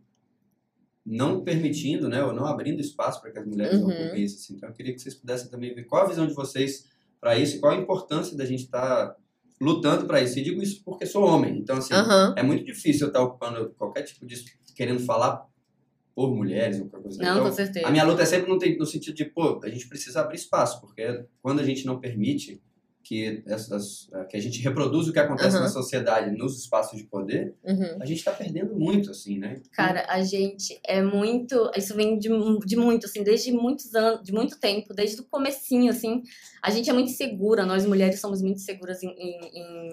[1.06, 3.84] não permitindo, né, ou não abrindo espaço para que as mulheres Uhum.
[3.88, 4.36] ocupem isso.
[4.36, 4.54] Assim.
[4.54, 6.88] Então, eu queria que vocês pudessem também ver qual a visão de vocês
[7.20, 9.16] para isso qual a importância da gente estar
[9.60, 10.38] lutando para isso.
[10.38, 11.58] E digo isso porque sou homem.
[11.58, 12.34] Então, assim, aham.
[12.36, 14.44] é muito difícil eu estar ocupando qualquer tipo de.
[14.74, 15.46] querendo falar
[16.14, 17.22] por mulheres ou qualquer coisa.
[17.22, 17.86] Não, então, com certeza.
[17.86, 20.80] a minha luta é sempre no, no sentido de, pô, a gente precisa abrir espaço,
[20.80, 22.62] porque quando a gente não permite
[23.04, 25.64] que, essas, que a gente reproduza o que acontece Aham.
[25.64, 27.98] na sociedade nos espaços de poder, Uhum.
[28.00, 29.60] a gente está perdendo muito, assim, né?
[29.72, 31.70] Cara, a gente é muito.
[31.76, 32.28] Isso vem de,
[32.66, 36.22] de muito, assim, desde muitos anos, de muito tempo, desde o comecinho, assim.
[36.62, 39.90] A gente é muito segura, nós mulheres somos muito seguras em, em, em,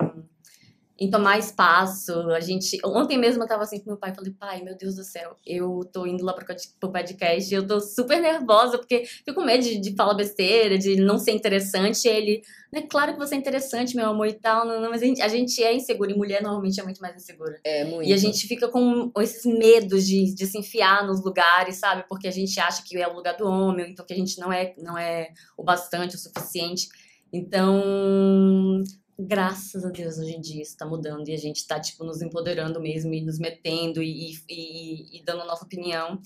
[1.02, 2.14] em tomar espaço.
[2.30, 2.78] A gente.
[2.86, 5.80] Ontem mesmo eu tava assim com meu pai, falei, pai, meu Deus do céu, eu
[5.92, 9.64] tô indo lá pro, pod- pro podcast, eu tô super nervosa, porque fico com medo
[9.64, 12.08] de, de falar besteira, de não ser interessante.
[12.08, 15.02] E ele, né, claro que você é interessante, meu amor e tal, não, não, mas
[15.02, 17.60] a gente, a gente é insegura, e mulher normalmente é muito mais insegura.
[17.64, 18.08] É muito.
[18.08, 22.06] E a gente fica com esses medos de, de se enfiar nos lugares, sabe?
[22.08, 24.54] Porque a gente acha que é o lugar do homem, então que a gente não
[24.54, 26.88] é, não é o bastante, o suficiente.
[27.34, 28.84] Então,
[29.28, 32.22] graças a Deus, hoje em dia isso tá mudando e a gente tá, tipo, nos
[32.22, 36.20] empoderando mesmo e nos metendo e, e, e dando a nossa opinião.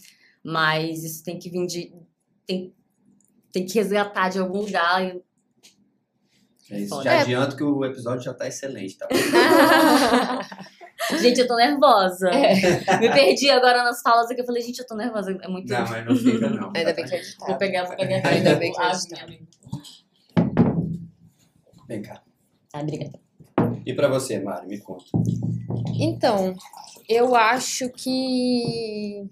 [0.43, 1.93] Mas isso tem que vir de.
[2.45, 2.73] Tem,
[3.51, 5.01] tem que resgatar de algum lugar.
[6.69, 7.01] É isso.
[7.03, 7.19] Já É.
[7.21, 9.07] adianto que o episódio já está excelente, tá?
[11.19, 12.29] gente, eu tô nervosa.
[12.29, 12.99] É.
[12.99, 14.41] Me perdi agora nas falas aqui.
[14.41, 15.31] Eu falei, gente, eu tô nervosa.
[15.41, 15.67] É muito.
[15.67, 16.71] Não, mas não fica, não.
[16.75, 17.47] Ainda bem que é editado.
[17.47, 18.27] Vou pegar, vou pegar.
[18.27, 19.25] Ainda bem que a gente tá.
[19.25, 19.47] minha amiga.
[21.87, 22.23] Vem cá.
[22.75, 23.17] Ah, obrigada.
[23.85, 25.05] E para você, Mari, me conta.
[25.97, 26.53] Então,
[27.07, 29.29] eu acho que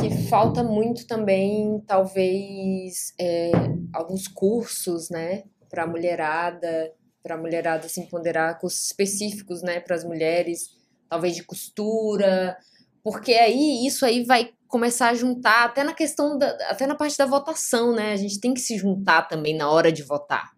[0.00, 3.50] que falta muito também, talvez, é,
[3.92, 10.70] alguns cursos, né, para mulherada, para mulherada se empoderar, cursos específicos, né, para as mulheres,
[11.08, 12.56] talvez de costura,
[13.02, 17.18] porque aí isso aí vai começar a juntar até na questão da, até na parte
[17.18, 18.12] da votação, né?
[18.12, 20.52] A gente tem que se juntar também na hora de votar,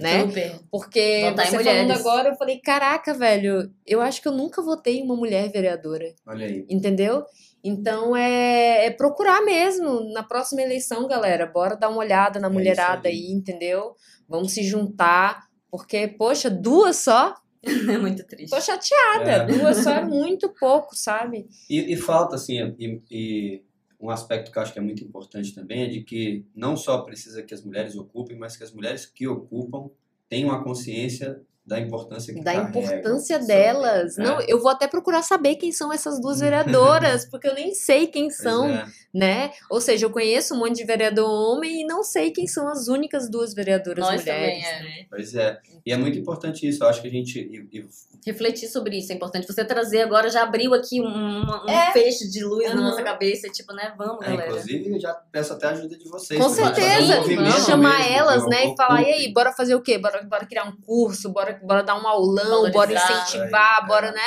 [0.00, 0.20] né?
[0.26, 0.60] Super.
[0.70, 4.98] Porque Votar você falando agora, eu falei, caraca, velho, eu acho que eu nunca votei
[4.98, 6.66] em uma mulher vereadora, Olha aí.
[6.68, 7.24] entendeu?
[7.62, 11.46] Então é, é procurar mesmo na próxima eleição, galera.
[11.46, 13.14] Bora dar uma olhada na É mulherada aí.
[13.14, 13.94] aí, entendeu?
[14.28, 17.34] Vamos se juntar, porque, poxa, duas só?
[17.92, 18.48] É muito triste.
[18.54, 19.30] Tô chateada.
[19.30, 19.44] É.
[19.46, 21.46] Duas só é muito pouco, sabe?
[21.68, 23.62] E, e falta, assim, e, e
[24.00, 27.02] um aspecto que eu acho que é muito importante também é de que não só
[27.02, 29.90] precisa que as mulheres ocupem, mas que as mulheres que ocupam
[30.28, 34.16] tenham a consciência da importância que Da importância delas.
[34.16, 34.24] né?
[34.24, 38.06] Não, eu vou até procurar saber quem são essas duas vereadoras, porque eu nem sei
[38.08, 38.68] quem são.
[38.68, 38.84] é.
[39.12, 39.50] né?
[39.68, 42.86] Ou seja, eu conheço um monte de vereador homem e não sei quem são as
[42.86, 44.62] únicas duas vereadoras Nós mulheres.
[44.64, 44.82] também, é.
[45.00, 45.06] né?
[45.10, 45.58] Pois é.
[45.84, 46.84] E é muito importante isso.
[46.84, 47.38] Eu acho que a gente.
[47.38, 47.84] e- e
[48.26, 49.46] Refletir sobre isso é importante.
[49.46, 51.90] Você trazer agora, já abriu aqui um, um É.
[51.92, 52.74] feixe de luz Aham.
[52.76, 53.48] na nossa cabeça.
[53.48, 53.94] Tipo, né?
[53.96, 54.46] Vamos, É, galera.
[54.50, 56.38] inclusive, eu já peço até a ajuda de vocês.
[56.38, 59.74] Com um certeza, movimento chamar mesmo, elas, né, eu e falar, e aí, bora fazer
[59.74, 59.96] o quê?
[59.98, 63.22] Bora, bora criar um curso, bora, bora dar um aulão, bora Valorizar.
[63.28, 63.86] incentivar, É.
[63.86, 64.20] bora, né?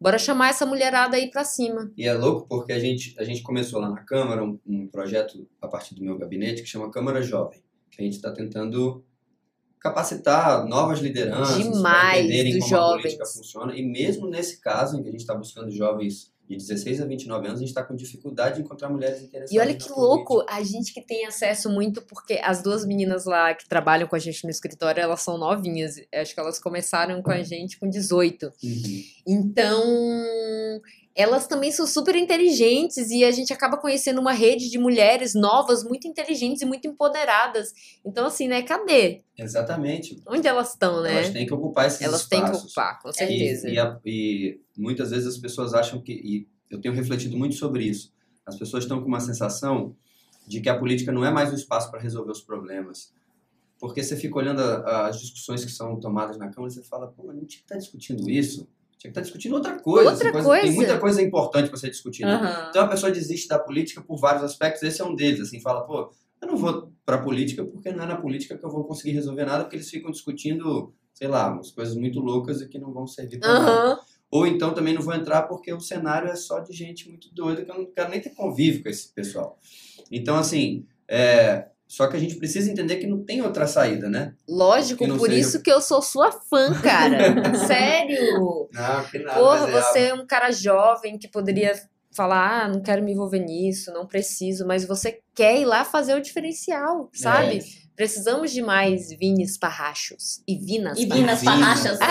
[0.00, 1.90] Bora chamar essa mulherada aí pra cima.
[1.96, 5.46] E é louco porque a gente, a gente começou lá na Câmara um, um projeto
[5.60, 9.04] a partir do meu gabinete que chama Câmara Jovem, que a gente está tentando
[9.78, 13.02] capacitar novas lideranças, para Demais, entenderem como a jovens.
[13.02, 13.74] política funciona.
[13.76, 17.46] E mesmo nesse caso em que a gente está buscando jovens de 16 a 29
[17.46, 20.62] anos, a gente está com dificuldade de encontrar mulheres interessadas E olha que louco, a
[20.62, 24.42] gente que tem acesso muito, porque as duas meninas lá que trabalham com a gente
[24.44, 25.96] no escritório, elas são novinhas.
[26.12, 28.46] Acho que elas começaram com a gente com 18.
[28.46, 29.02] Uhum.
[29.26, 30.80] Então,
[31.20, 35.84] elas também são super inteligentes e a gente acaba conhecendo uma rede de mulheres novas,
[35.84, 37.72] muito inteligentes e muito empoderadas.
[38.04, 38.62] Então, assim, né?
[38.62, 39.22] Cadê?
[39.38, 40.20] Exatamente.
[40.26, 41.12] Onde elas estão, né?
[41.12, 42.66] Elas têm que ocupar esses Elas têm que espaços.
[42.70, 43.68] ocupar, com certeza.
[43.68, 47.54] E, e, a- e muitas vezes as pessoas acham que, e eu tenho refletido muito
[47.54, 48.12] sobre isso,
[48.46, 49.94] as pessoas estão com uma sensação
[50.46, 53.12] de que a política não é mais um espaço para resolver os problemas.
[53.78, 57.06] Porque você fica olhando a- as discussões que são tomadas na Câmara e você fala,
[57.08, 58.68] pô, tinha que estar discutindo isso,
[59.00, 60.10] tinha que estar discutindo outra coisa.
[60.10, 60.62] Outra Tem coisa.
[60.62, 62.28] Tem muita coisa importante para ser discutida.
[62.28, 62.66] Aham.
[62.68, 65.86] Então a pessoa desiste da política por vários aspectos, esse é um deles, assim, fala,
[65.86, 68.84] pô, eu não vou para a política porque não é na política que eu vou
[68.84, 72.78] conseguir resolver nada, porque eles ficam discutindo, sei lá, umas coisas muito loucas e que
[72.78, 73.70] não vão servir para nada.
[73.70, 74.00] Aham.
[74.30, 77.64] Ou então também não vou entrar porque o cenário é só de gente muito doida,
[77.64, 79.58] que eu não quero nem ter convívio com esse pessoal.
[80.12, 84.32] Então, assim, é, só que a gente precisa entender que não tem outra saída, né?
[84.48, 87.18] Lógico, por seja- isso que eu sou sua fã, cara.
[87.66, 88.68] Sério.
[88.72, 89.40] Não, que nada.
[89.40, 91.74] Porra, é você é um cara jovem que poderia
[92.14, 96.14] falar, ah, não quero me envolver nisso, não preciso, mas você quer ir lá fazer
[96.14, 97.58] o diferencial, sabe?
[97.58, 97.62] É.
[97.96, 101.40] Precisamos de mais Vines Parrachos e Vinas E Parrachos.
[101.42, 101.98] Vinas Parrachas.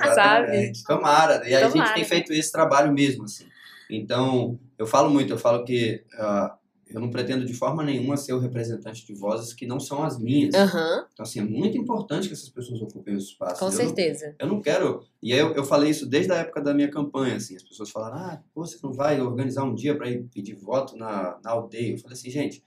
[0.00, 0.84] É, exatamente.
[0.84, 1.42] Tomara.
[1.48, 1.94] E aí a gente Tomara.
[1.94, 3.46] tem feito esse trabalho mesmo, assim.
[3.90, 6.54] Então, eu falo muito, eu falo que ah,
[6.92, 10.18] eu não pretendo de forma nenhuma ser o representante de vozes que não são as
[10.18, 10.54] minhas.
[10.54, 13.58] Aham, Então, assim, é muito importante que essas pessoas ocupem os espaços.
[13.58, 14.34] com Eu não- certeza.
[14.38, 15.02] Eu não quero.
[15.22, 17.56] E aí eu, eu falei isso desde a época da minha campanha, assim.
[17.56, 20.96] As pessoas falaram, ah, pô, você não vai organizar um dia para ir pedir voto
[20.96, 21.92] na, na aldeia.
[21.92, 22.62] Eu falei assim, gente,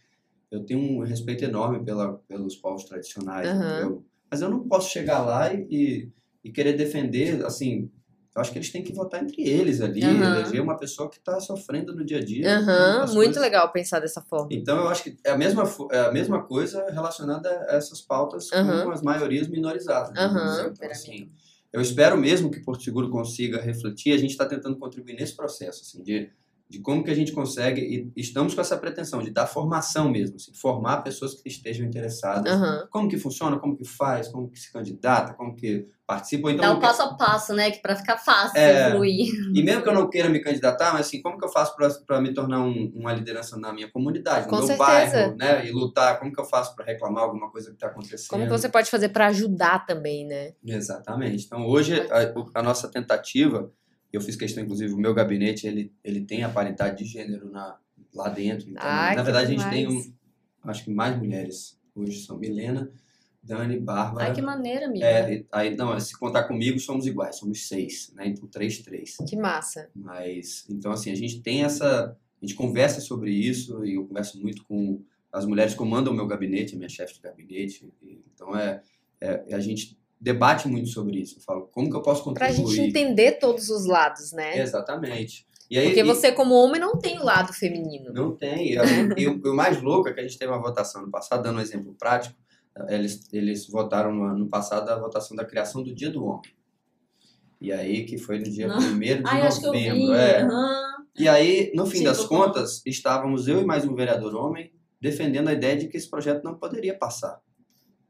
[0.51, 3.47] eu tenho um respeito enorme pela, pelos povos tradicionais,
[3.79, 4.05] entendeu?
[4.29, 6.12] Mas eu não posso chegar lá e, e,
[6.43, 7.89] e querer defender, assim.
[8.36, 10.36] Eu acho que eles têm que votar entre eles ali, Aham.
[10.39, 12.58] eleger uma pessoa que está sofrendo no dia a dia.
[12.58, 13.41] As muito coisas.
[13.41, 14.48] legal pensar dessa forma.
[14.52, 18.52] Então eu acho que é a mesma, é a mesma coisa relacionada a essas pautas
[18.52, 18.86] Aham.
[18.86, 20.12] com as maiorias minorizadas.
[20.13, 20.72] né?
[20.74, 21.30] Então, assim,
[21.72, 24.13] eu espero mesmo que Porto Seguro consiga refletir.
[24.13, 26.32] A gente está tentando contribuir nesse processo, assim, de,
[26.73, 27.81] de como que a gente consegue,
[28.15, 32.51] e estamos com essa pretensão de dar formação mesmo, assim, formar pessoas que estejam interessadas.
[32.51, 32.88] Aham.
[32.89, 36.51] Como que funciona, como que faz, como que se candidata, como que participa.
[36.51, 37.69] Então, Dá quer- passo a passo, né?
[37.69, 38.89] Que pra ficar fácil É.
[38.91, 39.29] fluir.
[39.53, 41.75] e mesmo que eu não queira me candidatar, mas assim, como que eu faço
[42.07, 44.83] para me tornar um- uma liderança na minha comunidade, no Com meu certeza.
[44.88, 45.67] bairro, né?
[45.67, 48.29] E lutar, como que eu faço para reclamar alguma coisa que está acontecendo?
[48.31, 50.53] Como que você pode fazer pra ajudar também, né?
[50.65, 51.45] Exatamente.
[51.45, 53.71] Então, hoje, a, o- a nossa tentativa,
[54.13, 57.78] eu fiz questão, inclusive, o meu gabinete, ele, ele tem a paridade de gênero na,
[58.13, 58.69] lá dentro.
[58.69, 60.13] Então, na verdade, a gente tem, um,
[60.63, 61.80] acho que mais mulheres.
[61.95, 62.91] Hoje são Milena,
[63.41, 64.28] Dani, Bárbara.
[64.28, 65.06] Ai, que maneira, amiga.
[65.06, 68.28] É, aí, não, se contar comigo, somos iguais, somos seis, né?
[68.28, 69.17] Então, três, três.
[69.28, 69.89] Que massa.
[69.95, 72.15] Mas, então, assim, a gente tem essa.
[72.41, 76.15] A gente conversa sobre isso e eu converso muito com as mulheres que comandam o
[76.15, 77.91] meu gabinete, a minha chefe de gabinete.
[78.02, 78.82] e- então, é,
[79.19, 81.38] é, a gente debate muito sobre isso.
[81.38, 82.75] Eu falo, como que eu posso Pra contribuir?
[82.75, 84.57] gente entender todos os lados, né?
[84.57, 85.45] Exatamente.
[85.69, 88.13] E aí, Porque você, como homem, não tem o lado feminino.
[88.13, 88.75] Não tem.
[89.17, 91.62] E, o, mais louco é que a gente teve uma votação no passado, dando um
[91.62, 92.36] exemplo prático.
[92.88, 96.51] Eles, eles votaram no ano passado a votação da criação do Dia do Homem.
[97.59, 98.77] E aí, que foi no dia Não.
[98.77, 100.13] 1 de Ai, novembro.
[100.13, 100.41] é.
[100.41, 100.93] aham.
[101.17, 105.49] E aí, no fim Sim, das contas, estávamos eu e mais um vereador homem defendendo
[105.49, 107.39] a ideia de que esse projeto não poderia passar.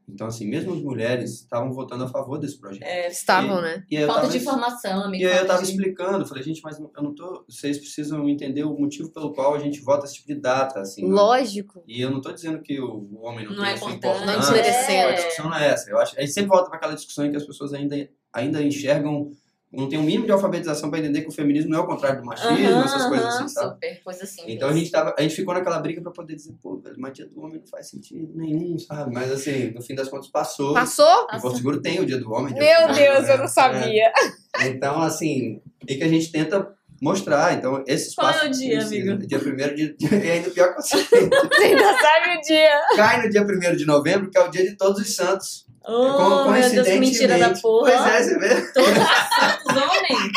[0.06, 2.82] Então, assim, mesmo as mulheres estavam votando a favor desse projeto.
[2.82, 3.84] É, Estavam, né?
[3.90, 5.24] E aí eu falta tava, de informação, amiga.
[5.24, 7.44] e aí eu estava de- explicando, falei, gente, mas eu não tô.
[7.48, 10.80] Vocês precisam entender o motivo pelo qual a gente vota esse tipo de data.
[10.80, 11.82] Assim, não- Lógico.
[11.88, 14.22] E eu não estou dizendo que o, homem não, Não tem é a sua importante.
[14.22, 14.32] importância.
[14.32, 15.08] Não desmerecendo.
[15.08, 15.90] A discussão não é essa.
[15.90, 18.62] Eu acho, a gente sempre volta para aquela discussão em que as pessoas ainda, ainda
[18.62, 19.30] enxergam,
[19.76, 22.20] não tem um mínimo de alfabetização para entender que o feminismo não é o contrário
[22.20, 23.74] do machismo, Aham, essas coisas assim, sabe?
[23.74, 24.42] Super, coisa assim.
[24.46, 27.12] Então a gente, tava, a gente ficou naquela briga para poder dizer, pô, velho, mas
[27.14, 29.12] dia do homem não faz sentido nenhum, sabe?
[29.12, 30.74] Mas assim, no fim das contas passou.
[30.74, 31.26] Passou?
[31.32, 32.54] E Porto Seguro tem o dia do homem.
[32.54, 33.48] dia Meu do Deus, homem, eu não né?
[33.48, 34.12] sabia.
[34.60, 34.68] É.
[34.68, 37.54] Então, assim, e que a gente tenta mostrar.
[37.54, 38.48] Então, esse Qual é espaço.
[38.48, 39.26] o dia, amigo?
[39.26, 39.96] Dia 1 de.
[40.24, 40.96] E ainda pior que você.
[41.04, 42.80] Você ainda sabe o dia.
[42.96, 45.66] Cai no dia 1 de novembro, que é o dia de todos os santos.
[45.86, 47.92] Oh, meu Deus, que mentira da porra.
[47.92, 48.72] Pois é, você vê.
[48.72, 50.32] Todos os homens.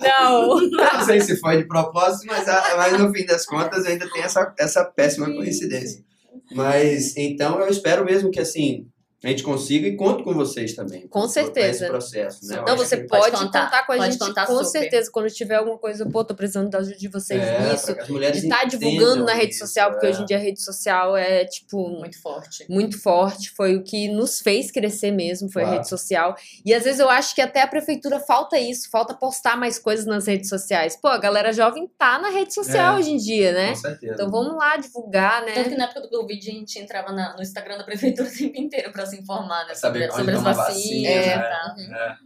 [0.00, 0.60] Não.
[0.70, 4.22] Não sei se foi de propósito, mas, a- mas no fim das contas ainda tem
[4.22, 6.04] essa, essa péssima coincidência.
[6.52, 8.86] Mas então eu espero mesmo que assim
[9.24, 11.08] a gente consiga e conto com vocês também.
[11.08, 11.84] Com certeza.
[11.84, 12.56] esse processo, né?
[12.56, 14.64] Não, acho você pode, Pode contar, contar, com a pode gente, com super.
[14.66, 15.10] certeza.
[15.10, 17.86] Quando tiver alguma coisa, pô, tô precisando da ajuda de vocês é, nisso.
[17.94, 20.10] De estar entendam divulgando na rede isso, social, porque é.
[20.10, 22.66] hoje em dia a rede social é, tipo, Muito forte.
[22.68, 25.78] muito forte, foi o que nos fez crescer mesmo, foi a Claro.
[25.78, 26.36] rede social.
[26.64, 30.04] E às vezes eu acho que até a prefeitura falta isso, falta postar mais coisas
[30.04, 30.94] nas redes sociais.
[31.00, 32.98] Pô, a galera jovem tá na rede social É.
[32.98, 33.68] hoje em dia, né?
[33.70, 34.12] Com certeza.
[34.14, 35.76] Então vamos lá divulgar, Tanto que né?
[35.78, 38.92] na época do Covid a gente entrava na- no Instagram da prefeitura o tempo inteiro
[38.92, 39.66] pra se informar, né?
[39.66, 41.50] Pra saber Sobre, sobre as vacinas vacina, né?
[41.50, 41.78] tal.
[41.96, 42.16] É.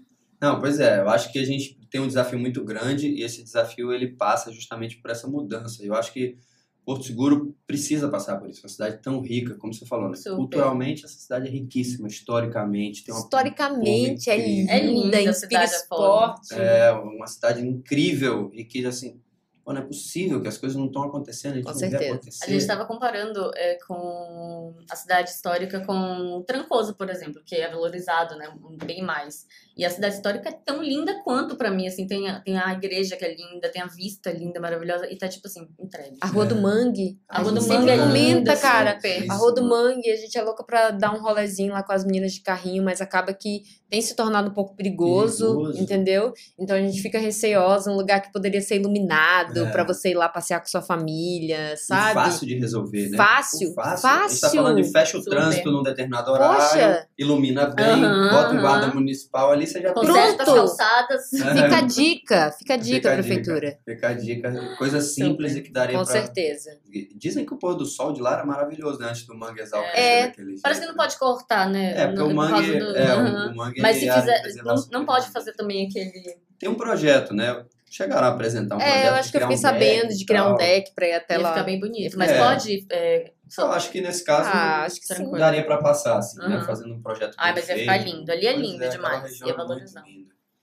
[0.41, 3.43] Não, pois é, eu acho que a gente tem um desafio muito grande e esse
[3.43, 5.85] desafio ele passa justamente por essa mudança.
[5.85, 6.39] Eu acho que
[6.85, 8.63] Porto Seguro precisa passar por isso.
[8.63, 10.17] Uma cidade tão rica, como você falou, né?
[10.35, 13.05] Culturalmente, essa cidade é riquíssima, historicamente.
[13.05, 14.73] Tem uma, Historicamente é linda.
[14.73, 16.55] É linda, a inspira cidade é esporte.
[16.55, 19.21] é, uma cidade incrível e que, assim,
[19.71, 22.13] pô, não é possível que as coisas não estão acontecendo, a gente Com não certeza.
[22.15, 22.45] acontecer.
[22.45, 27.71] A gente estava comparando é, com a cidade histórica com Trancoso, por exemplo, que é
[27.71, 28.53] valorizado, né,
[28.85, 29.47] bem mais.
[29.77, 32.73] E a cidade histórica é tão linda quanto pra mim, assim, tem a, tem a
[32.73, 36.19] igreja que é linda, tem a vista linda, maravilhosa, e tá tipo assim, entregue.
[36.21, 36.61] A Rua do É.
[36.61, 37.19] Mangue.
[37.29, 38.95] A Rua do Mangue é comenta, linda, cara.
[38.97, 39.31] super.
[39.31, 42.05] A Rua do Mangue, a gente é louca pra dar um rolezinho lá com as
[42.05, 45.83] meninas de carrinho, mas acaba que tem se tornado um pouco perigoso, Perigoso.
[45.83, 46.33] entendeu?
[46.59, 49.71] Então a gente fica receosa, um lugar que poderia ser iluminado É.
[49.71, 52.15] pra você ir lá passear com sua família, E sabe?
[52.15, 53.17] fácil de resolver, né?
[53.17, 54.09] Fácil, O fácil.
[54.09, 54.63] A gente tá fácil.
[54.63, 55.37] falando de fecha o Super.
[55.39, 57.07] trânsito num determinado horário, Poxa.
[57.19, 58.95] ilumina bem, Aham, bota um guarda aham.
[58.95, 59.93] municipal ali, você já.
[59.93, 60.55] Conserta as Pronto.
[60.55, 61.29] calçadas.
[61.31, 63.79] Fica a dica, fica a dica, Fica a prefeitura.
[63.85, 66.13] Fica a dica, coisa simples e que daria Com pra...
[66.13, 66.71] certeza.
[67.17, 69.09] Dizem que o pôr do sol de lá era maravilhoso, né?
[69.09, 69.91] Antes do manguezal É.
[69.93, 71.93] crescer daquele Parece que não pode cortar, né?
[71.97, 73.49] É, porque no- o mangue, do- é, Aham.
[73.49, 75.33] o, o mangue Mas se é fizer, não, não pode mangue.
[75.33, 76.39] fazer também aquele...
[76.59, 77.65] Tem um projeto, né?
[77.93, 79.85] Chegaram a apresentar um projeto É, eu acho de que eu criar fiquei um deck
[79.91, 81.49] sabendo de criar um deck pra ir até Ia lá.
[81.51, 82.17] ficar bem bonito.
[82.17, 82.39] Mas É.
[82.39, 82.87] pode...
[82.91, 85.37] é, Eu acho que nesse caso Ah, acho que tranquilo.
[85.39, 86.57] daria pra passar, assim, né?
[86.57, 86.65] Aham.
[86.67, 88.31] Fazendo um projeto bem mas ia ficar lindo.
[88.31, 89.41] Ali é Pois lindo aquela demais.
[89.41, 90.05] Ia é valorizar.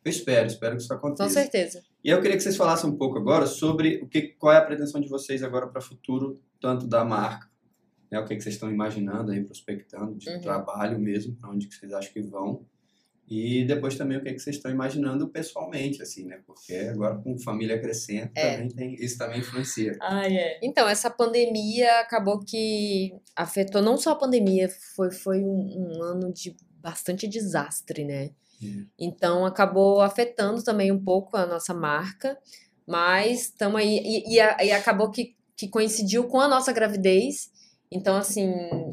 [0.05, 1.23] Eu espero, espero que isso aconteça.
[1.25, 1.83] Com certeza.
[2.01, 4.61] E eu queria que vocês falassem um pouco agora sobre o que, qual é a
[4.61, 7.45] pretensão de vocês agora para o futuro, tanto da marca,
[8.09, 10.39] né, o que, que vocês estão imaginando aí, prospectando, de Uhum.
[10.39, 12.65] trabalho mesmo, para onde que vocês acham que vão.
[13.29, 16.39] E depois também o que, que vocês estão imaginando pessoalmente, assim, né?
[16.47, 18.53] Porque agora com família crescendo, É.
[18.53, 19.97] também tem, isso também influencia.
[20.01, 20.59] Ai, é.
[20.63, 26.31] Então, essa pandemia acabou que afetou não só a pandemia, foi, foi um, um ano
[26.31, 28.31] de bastante desastre, né?
[28.63, 28.85] É.
[28.97, 32.37] Então, acabou afetando também um pouco a nossa marca,
[32.87, 33.99] mas estamos aí.
[34.05, 37.51] E, e, e acabou que, que coincidiu com a nossa gravidez.
[37.89, 38.51] Então, assim,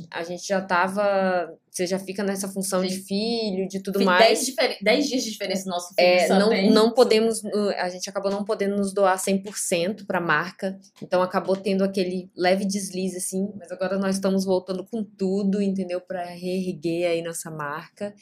[0.09, 1.53] a gente já tava.
[1.69, 3.03] Você já fica nessa função de Sim.
[3.03, 4.55] filho, de tudo mais.
[4.55, 8.09] Dez, dez dias de diferença no nosso filho É, não, não podemos, uh, a gente
[8.09, 13.17] acabou não podendo nos doar 100% para a marca, então acabou tendo aquele leve deslize
[13.17, 16.01] assim, mas agora nós estamos voltando com tudo, entendeu?
[16.01, 18.15] Para reerguer aí nossa marca.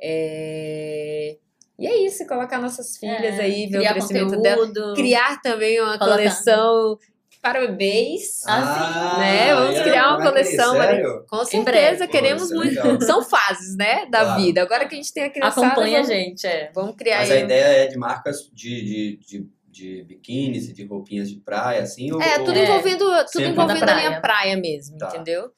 [0.00, 1.36] É,
[1.76, 4.66] E é isso, colocar nossas filhas É, aí, ver o crescimento dela.
[4.66, 4.94] conteúdo.
[4.94, 6.06] Criar também uma Colocar.
[6.16, 6.98] coleção
[7.40, 8.42] para bebês.
[8.46, 9.54] Ah, Né?
[9.54, 10.72] Vamos aí, criar uma é é coleção.
[10.74, 11.24] Sério?
[11.28, 12.74] Com certeza, queremos é muito.
[12.74, 13.00] legal.
[13.00, 14.40] São fases, né, da Claro.
[14.42, 14.62] vida.
[14.62, 16.70] Agora que a gente tem a criançada, Acompanha a vamos, gente, é.
[16.74, 17.42] vamos criar Mas a aí.
[17.42, 22.12] ideia é de marcas de, de, de, de biquínis e de roupinhas de praia, assim?
[22.12, 24.20] Ou, É, ou- tudo É, envolvendo, tudo envolvendo na a minha praia.
[24.20, 25.08] praia mesmo, Tá.
[25.08, 25.50] entendeu?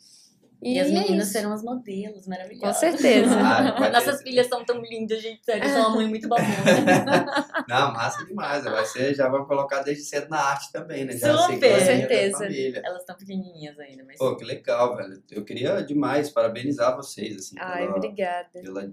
[0.63, 1.33] E, as é meninas isso.
[1.33, 2.75] serão as modelos maravilhosas.
[2.77, 3.35] Com certeza.
[3.39, 5.45] Ah, Nossas filhas são tão lindas, gente.
[5.45, 6.47] Sério, sou uma mãe muito babona.
[7.69, 8.63] Não, massa demais.
[8.65, 11.17] Vai ser, já vão colocar desde cedo na arte também, né?
[11.17, 12.39] Já Super, da certeza.
[12.39, 12.83] família.
[12.85, 14.19] Elas estão pequenininhas ainda, mas...
[14.19, 15.23] Pô, que legal, velho.
[15.31, 18.49] Eu queria demais parabenizar vocês, assim, Ai, pela- obrigada.
[18.53, 18.93] pela-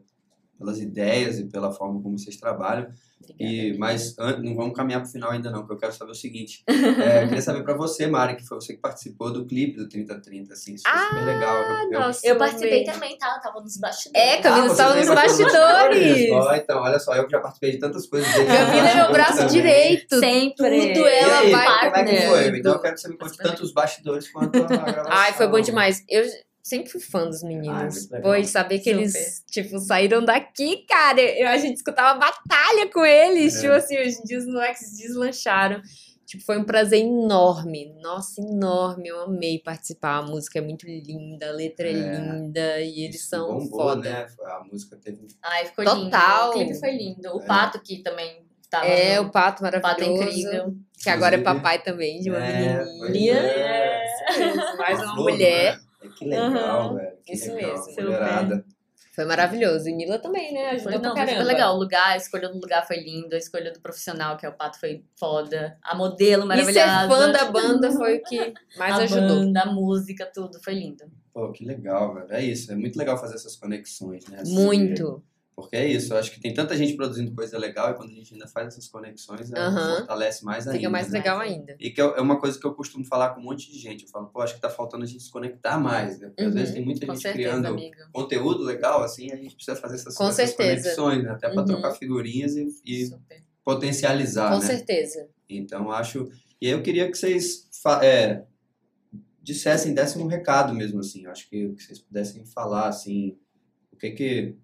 [0.59, 2.89] pelas ideias e pela forma como vocês trabalham.
[3.21, 3.53] Obrigada.
[3.53, 6.15] E, mas an- não vamos caminhar pro final ainda não, porque eu quero saber o
[6.15, 6.63] seguinte.
[6.99, 9.87] É, eu queria saber pra você, Mari, que foi você que participou do clipe do
[9.87, 10.73] 3030, assim.
[10.75, 11.55] Isso foi super legal.
[11.55, 12.27] Eu- eu- nossa.
[12.27, 12.93] Eu participei amei.
[12.93, 13.33] também, tá?
[13.35, 14.27] Eu tava nos bastidores.
[14.27, 16.31] É, Camila você estava nos bastidores.
[16.31, 18.29] Ó, então, olha só, eu que já participei de tantas coisas.
[18.33, 19.47] Camila é meu bastidores braço também.
[19.53, 20.19] direito.
[20.19, 20.93] Sempre.
[20.93, 22.59] Tudo E ela aí, vai como é que foi?
[22.59, 25.03] Então eu quero que você me conte tanto os bastidores quanto a gravação.
[25.09, 26.03] Ai, foi bom demais.
[26.09, 26.23] Eu
[26.61, 27.95] sempre fui fã dos Ai, meninos.
[27.95, 28.31] muito legal.
[28.31, 28.99] Foi saber que Super.
[29.01, 31.21] eles, tipo, saíram daqui, cara.
[31.21, 33.55] Eu, a gente escutava batalha com eles.
[33.57, 33.61] É.
[33.61, 35.81] Tipo assim, hoje em dia os moleques deslancharam.
[36.25, 37.91] Tipo, foi um prazer enorme.
[38.03, 39.07] Nossa, enorme.
[39.09, 40.17] Eu amei participar.
[40.17, 41.95] A música é muito linda, a letra é, É.
[42.19, 42.79] linda.
[42.81, 44.09] E eles Isso são bombou, foda.
[44.09, 44.27] né?
[44.45, 45.25] A música teve...
[45.41, 46.51] Ai, ficou Total.
[46.53, 46.61] lindo.
[46.61, 47.35] O clipe foi lindo.
[47.35, 47.45] O É.
[47.47, 50.21] Pato que também tava É, no- o Pato o Pato é maravilhoso.
[50.23, 50.75] incrível.
[51.01, 53.33] Que agora é papai também de uma É, pois menininha.
[53.33, 54.05] é.
[54.77, 55.77] Mais uma Flor, mulher.
[55.77, 55.81] né?
[56.15, 56.49] Que legal,
[56.89, 56.95] Aham.
[56.95, 57.17] velho.
[57.25, 58.03] Que Isso legal, mesmo.
[58.03, 58.65] Mulherada.
[59.13, 59.89] Foi maravilhoso.
[59.89, 60.69] E Mila também, né?
[60.69, 61.41] Ajudou Foi, pra não, foi caramba.
[61.43, 61.75] super legal.
[61.75, 64.53] O lugar, a escolha do lugar foi lindo, a escolha do profissional, que é o
[64.53, 65.77] Pato, foi foda.
[65.83, 67.01] A modelo E maravilhosa.
[67.01, 69.27] ser fã da banda foi o que mais a ajudou.
[69.41, 71.03] banda, a música, tudo, foi lindo.
[71.33, 72.27] Pô, que legal, velho.
[72.31, 72.71] É isso.
[72.71, 74.39] É muito legal fazer essas conexões, né?
[74.41, 75.21] Assim, Muito.
[75.61, 76.13] Porque é isso.
[76.13, 78.67] Eu acho que tem tanta gente produzindo coisa legal e quando a gente ainda faz
[78.67, 79.97] essas conexões, Aham.
[79.97, 80.77] fortalece mais ainda.
[80.77, 81.19] Fica mais né?
[81.19, 81.75] legal ainda.
[81.79, 84.03] E que é é uma coisa que eu costumo falar com um monte de gente.
[84.03, 86.27] Eu falo, pô, acho que tá faltando a gente se conectar mais, né?
[86.27, 88.09] Porque às Uhum, vezes tem muita Com gente certeza, criando amiga.
[88.11, 91.31] conteúdo legal, assim, a gente precisa fazer essas, Com essas conexões, né?
[91.31, 91.67] Até pra Uhum.
[91.67, 93.09] trocar figurinhas e, e
[93.63, 94.65] potencializar, Com né?
[94.65, 95.29] certeza.
[95.49, 96.29] Então, acho.
[96.61, 97.67] E aí eu queria que vocês
[98.01, 98.43] é,
[99.41, 101.25] dissessem, dessem um recado mesmo, assim.
[101.25, 103.37] Eu acho que, que vocês pudessem falar, assim,
[103.91, 104.55] o que que,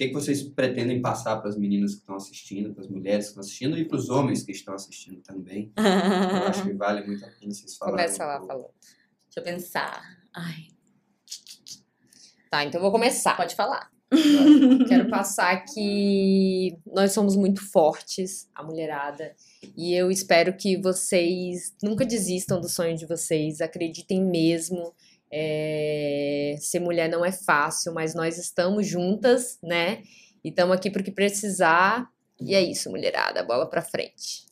[0.00, 3.30] que, que vocês pretendem passar para as meninas que estão assistindo, para as mulheres que
[3.32, 5.70] estão assistindo e para os homens que estão assistindo também.
[5.76, 8.06] Eu acho que vale muito a pena vocês falarem.
[8.06, 8.46] Começa um lá pouco.
[8.52, 8.70] falando.
[9.26, 10.02] Deixa eu pensar.
[10.34, 10.68] Ai,
[12.50, 13.36] Tá, então eu vou começar.
[13.36, 13.90] pode falar.
[14.10, 14.88] Vai.
[14.88, 19.36] Quero passar que nós somos muito fortes, a mulherada,
[19.76, 24.94] e eu espero que vocês nunca desistam do sonho de vocês, acreditem mesmo.
[25.32, 30.02] É, Ser mulher não é fácil, mas nós estamos juntas, né?
[30.44, 32.08] E estamos aqui porque precisar.
[32.40, 34.46] E é isso, mulherada, bola pra frente.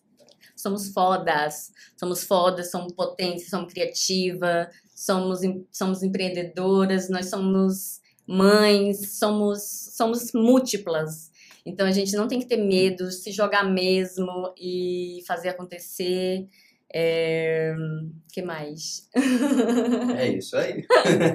[0.55, 9.63] Somos fodas, somos fodas, somos potentes, somos criativas, somos, somos empreendedoras, nós somos mães, somos,
[9.97, 11.31] somos múltiplas.
[11.65, 16.47] Então a gente não tem que ter medo, se jogar mesmo e fazer acontecer.
[16.95, 17.75] É...
[18.33, 19.09] que mais?
[20.19, 20.85] É isso aí.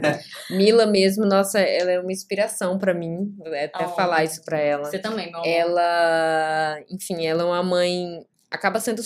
[0.49, 3.89] Mila mesmo, nossa, ela é uma inspiração pra mim, vou até Oh.
[3.89, 4.86] falar isso pra ela.
[4.86, 5.47] Você também, meu amor.
[5.47, 9.01] ela, enfim, ela é uma mãe, acaba sendo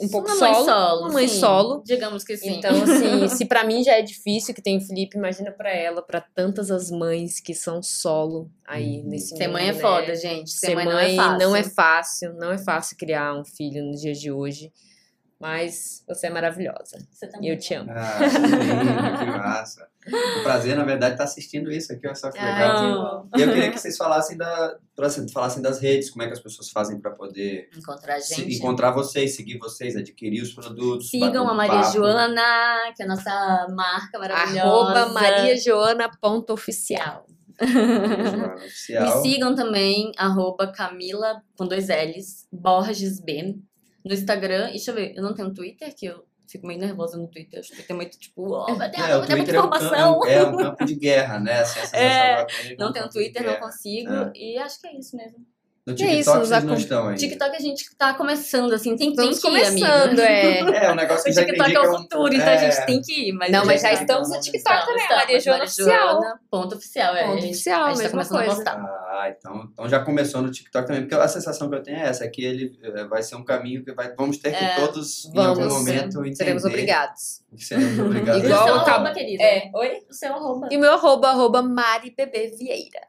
[0.00, 1.40] um pouco Uma mãe solo, solo, uma mãe sim.
[1.40, 1.82] solo.
[1.84, 2.56] Digamos que sim.
[2.56, 6.00] Então, assim, se pra mim já é difícil que tem o Felipe, imagina pra ela,
[6.02, 9.08] pra tantas as mães que são solo aí Uhum.
[9.08, 9.78] nesse Ser mundo, mãe é né?
[9.80, 10.50] foda, gente.
[10.52, 11.38] Ser, Ser mãe, mãe não é fácil.
[11.48, 14.72] não é fácil, não é fácil criar um filho nos dias de hoje.
[15.38, 16.96] Mas você é maravilhosa.
[17.10, 17.50] Você E também.
[17.50, 17.90] eu te amo.
[17.90, 19.86] Ah, que lindo, que massa.
[20.38, 22.76] Um prazer, na verdade, estar assistindo isso aqui, olha só que legal.
[22.76, 23.28] Ai, Não.
[23.36, 24.76] E eu queria que vocês falassem, da,
[25.32, 28.54] falassem das redes, como é que as pessoas fazem para poder Encontrar a se- gente.
[28.56, 31.10] encontrar vocês, seguir vocês, adquirir os produtos.
[31.10, 31.92] Sigam a Maria papo.
[31.92, 34.62] Joana, que é a nossa marca maravilhosa.
[34.62, 37.26] Arroba mariajoana.oficial.
[37.60, 39.22] Maria Joana Me Oficial.
[39.22, 43.56] sigam também, arroba Camila, com dois L's, Borges B,
[44.06, 44.68] no Instagram.
[44.68, 47.60] E deixa eu ver, eu não tenho Twitter, que eu fico meio nervosa no Twitter.
[47.60, 50.26] O Twitter é muito tipo, oh, meu Deus, É, tem muita é informação.
[50.26, 51.60] é um campo de guerra, né?
[51.60, 54.12] Assim, É, é Não tenho Twitter, não consigo.
[54.12, 54.32] É.
[54.34, 55.44] E acho que é isso mesmo.
[55.86, 57.14] No Que é TikTok isso, nos vocês não estão ainda.
[57.16, 60.58] TikTok a gente tá começando, assim, tem, tem que ir, começando, é.
[60.86, 62.58] É, um negócio que O já TikTok é o é futuro, então a é.
[62.72, 63.32] gente tem que ir.
[63.32, 65.16] Mas Não, mas já tá- estamos no TikTok também, estamos.
[65.22, 65.88] Maria Joana Oficial.
[65.88, 67.22] Joana, ponto oficial, é.
[67.22, 68.52] Ponto a gente, oficial, a gente tá começando coisa.
[68.52, 68.84] a postar.
[68.84, 72.08] Ah, então, então já começou no TikTok também, porque a sensação que eu tenho é
[72.08, 74.74] essa, é que ele eh, vai ser um caminho que vai, vamos ter que É,
[74.80, 77.42] todos, em algum Vamos, momento, entender seremos obrigados.
[77.56, 78.42] seremos obrigados.
[78.42, 79.42] E o Igual seu arroba, querida?
[79.44, 80.02] É, oi?
[80.10, 80.68] O seu arroba.
[80.68, 83.00] E o meu arroba, arroba Mari Bebê Vieira.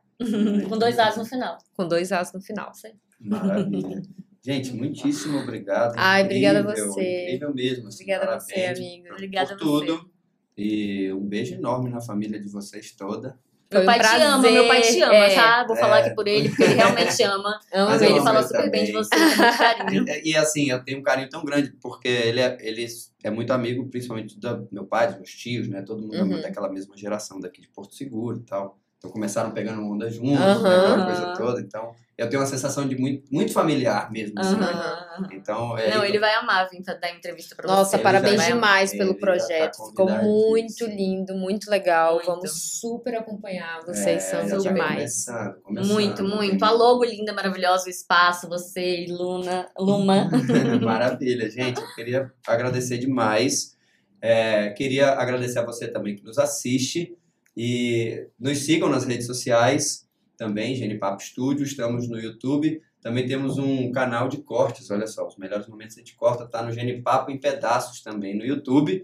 [0.70, 1.58] Com dois As no final.
[1.76, 2.72] Com dois As no final.
[3.20, 4.02] Maravilha.
[4.44, 5.94] Gente, muitíssimo obrigado.
[5.98, 7.24] Ai, obrigada a Incrível, você.
[7.26, 7.88] Incrível mesmo.
[7.90, 9.08] assim, Obrigada a você, amigo.
[9.12, 9.86] Obrigada por a você.
[9.86, 10.12] tudo.
[10.58, 13.38] E um beijo enorme na família de vocês toda.
[13.70, 15.36] Meu um pai te ama, meu pai te ama, é.
[15.36, 15.66] tá?
[15.68, 16.06] Vou falar É.
[16.06, 17.60] aqui por ele, porque ele realmente ama.
[17.74, 20.06] Amo ele fala super bem de você, com muito carinho.
[20.08, 22.88] E, e, assim, eu tenho um carinho tão grande, porque ele é, ele
[23.26, 25.82] é muito amigo, principalmente do meu pai, dos meus tios, né?
[25.82, 26.28] Todo mundo é Uhum.
[26.28, 28.80] muito daquela mesma geração daqui de Porto Seguro e tal.
[28.98, 30.64] Então começaram pegando onda juntos, Aham.
[30.64, 31.62] né, aquela coisa toda.
[31.62, 34.40] Então eu tenho uma sensação de muito, muito familiar mesmo.
[34.40, 34.66] assim, né?
[34.66, 35.28] Aham.
[35.32, 37.96] Então, é, Não, ele vai amar vir dar entrevista pra Nossa, você.
[37.98, 39.74] Ele parabéns demais pelo tá projeto.
[39.76, 40.50] Ficou convidadíssimo.
[40.50, 42.16] muito lindo, muito legal.
[42.16, 42.26] Muito.
[42.26, 43.82] Vamos super acompanhar.
[43.86, 44.96] Vocês é, são já tá demais.
[44.96, 46.60] começando, começando, Muito, muito.
[46.62, 46.68] né?
[46.68, 50.28] A logo linda, maravilhosa, o espaço, você e Luna, Luma.
[50.82, 51.80] Maravilha, gente.
[51.80, 53.78] Eu queria agradecer demais.
[54.20, 57.16] É, queria agradecer a você também que nos assiste.
[57.60, 61.66] E nos sigam nas redes sociais também, Genipapo Studio.
[61.66, 62.80] Estamos no YouTube.
[63.02, 66.62] Também temos um canal de cortes, olha só, os melhores momentos a gente corta, tá
[66.62, 69.04] no Genipapo em pedaços também no YouTube.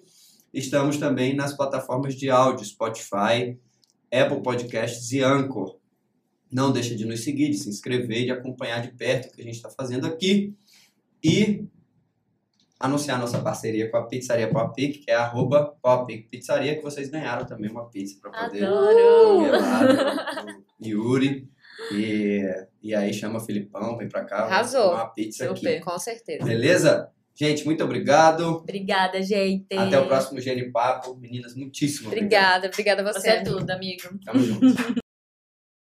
[0.54, 3.58] Estamos também nas plataformas de áudio, Spotify,
[4.12, 5.80] Apple Podcasts e Anchor.
[6.52, 9.42] Não deixa de nos seguir, de se inscrever e de acompanhar de perto o que
[9.42, 10.54] a gente está fazendo aqui.
[11.24, 11.66] E
[12.84, 17.46] anunciar nossa parceria com a Pizzaria Popic, que é arroba Popic Pizzaria, que vocês ganharam
[17.46, 19.36] também uma pizza para poder Adoro!
[19.38, 21.48] comer lá do- do Yuri.
[21.92, 22.44] E,
[22.82, 24.94] e aí chama Filipão, vem pra cá, Arrasou.
[24.94, 25.56] uma pizza aqui.
[25.58, 25.80] Super.
[25.82, 26.46] Com certeza.
[26.46, 27.10] Beleza?
[27.36, 28.48] Gente, muito obrigado.
[28.58, 29.66] Obrigada, gente.
[29.76, 31.16] Até o próximo Gene Papo.
[31.16, 32.66] Meninas, muitíssimo obrigado.
[32.66, 33.20] Obrigada, obrigada a você.
[33.22, 34.04] Você é tudo, amigo.
[34.24, 34.68] Tamo junto.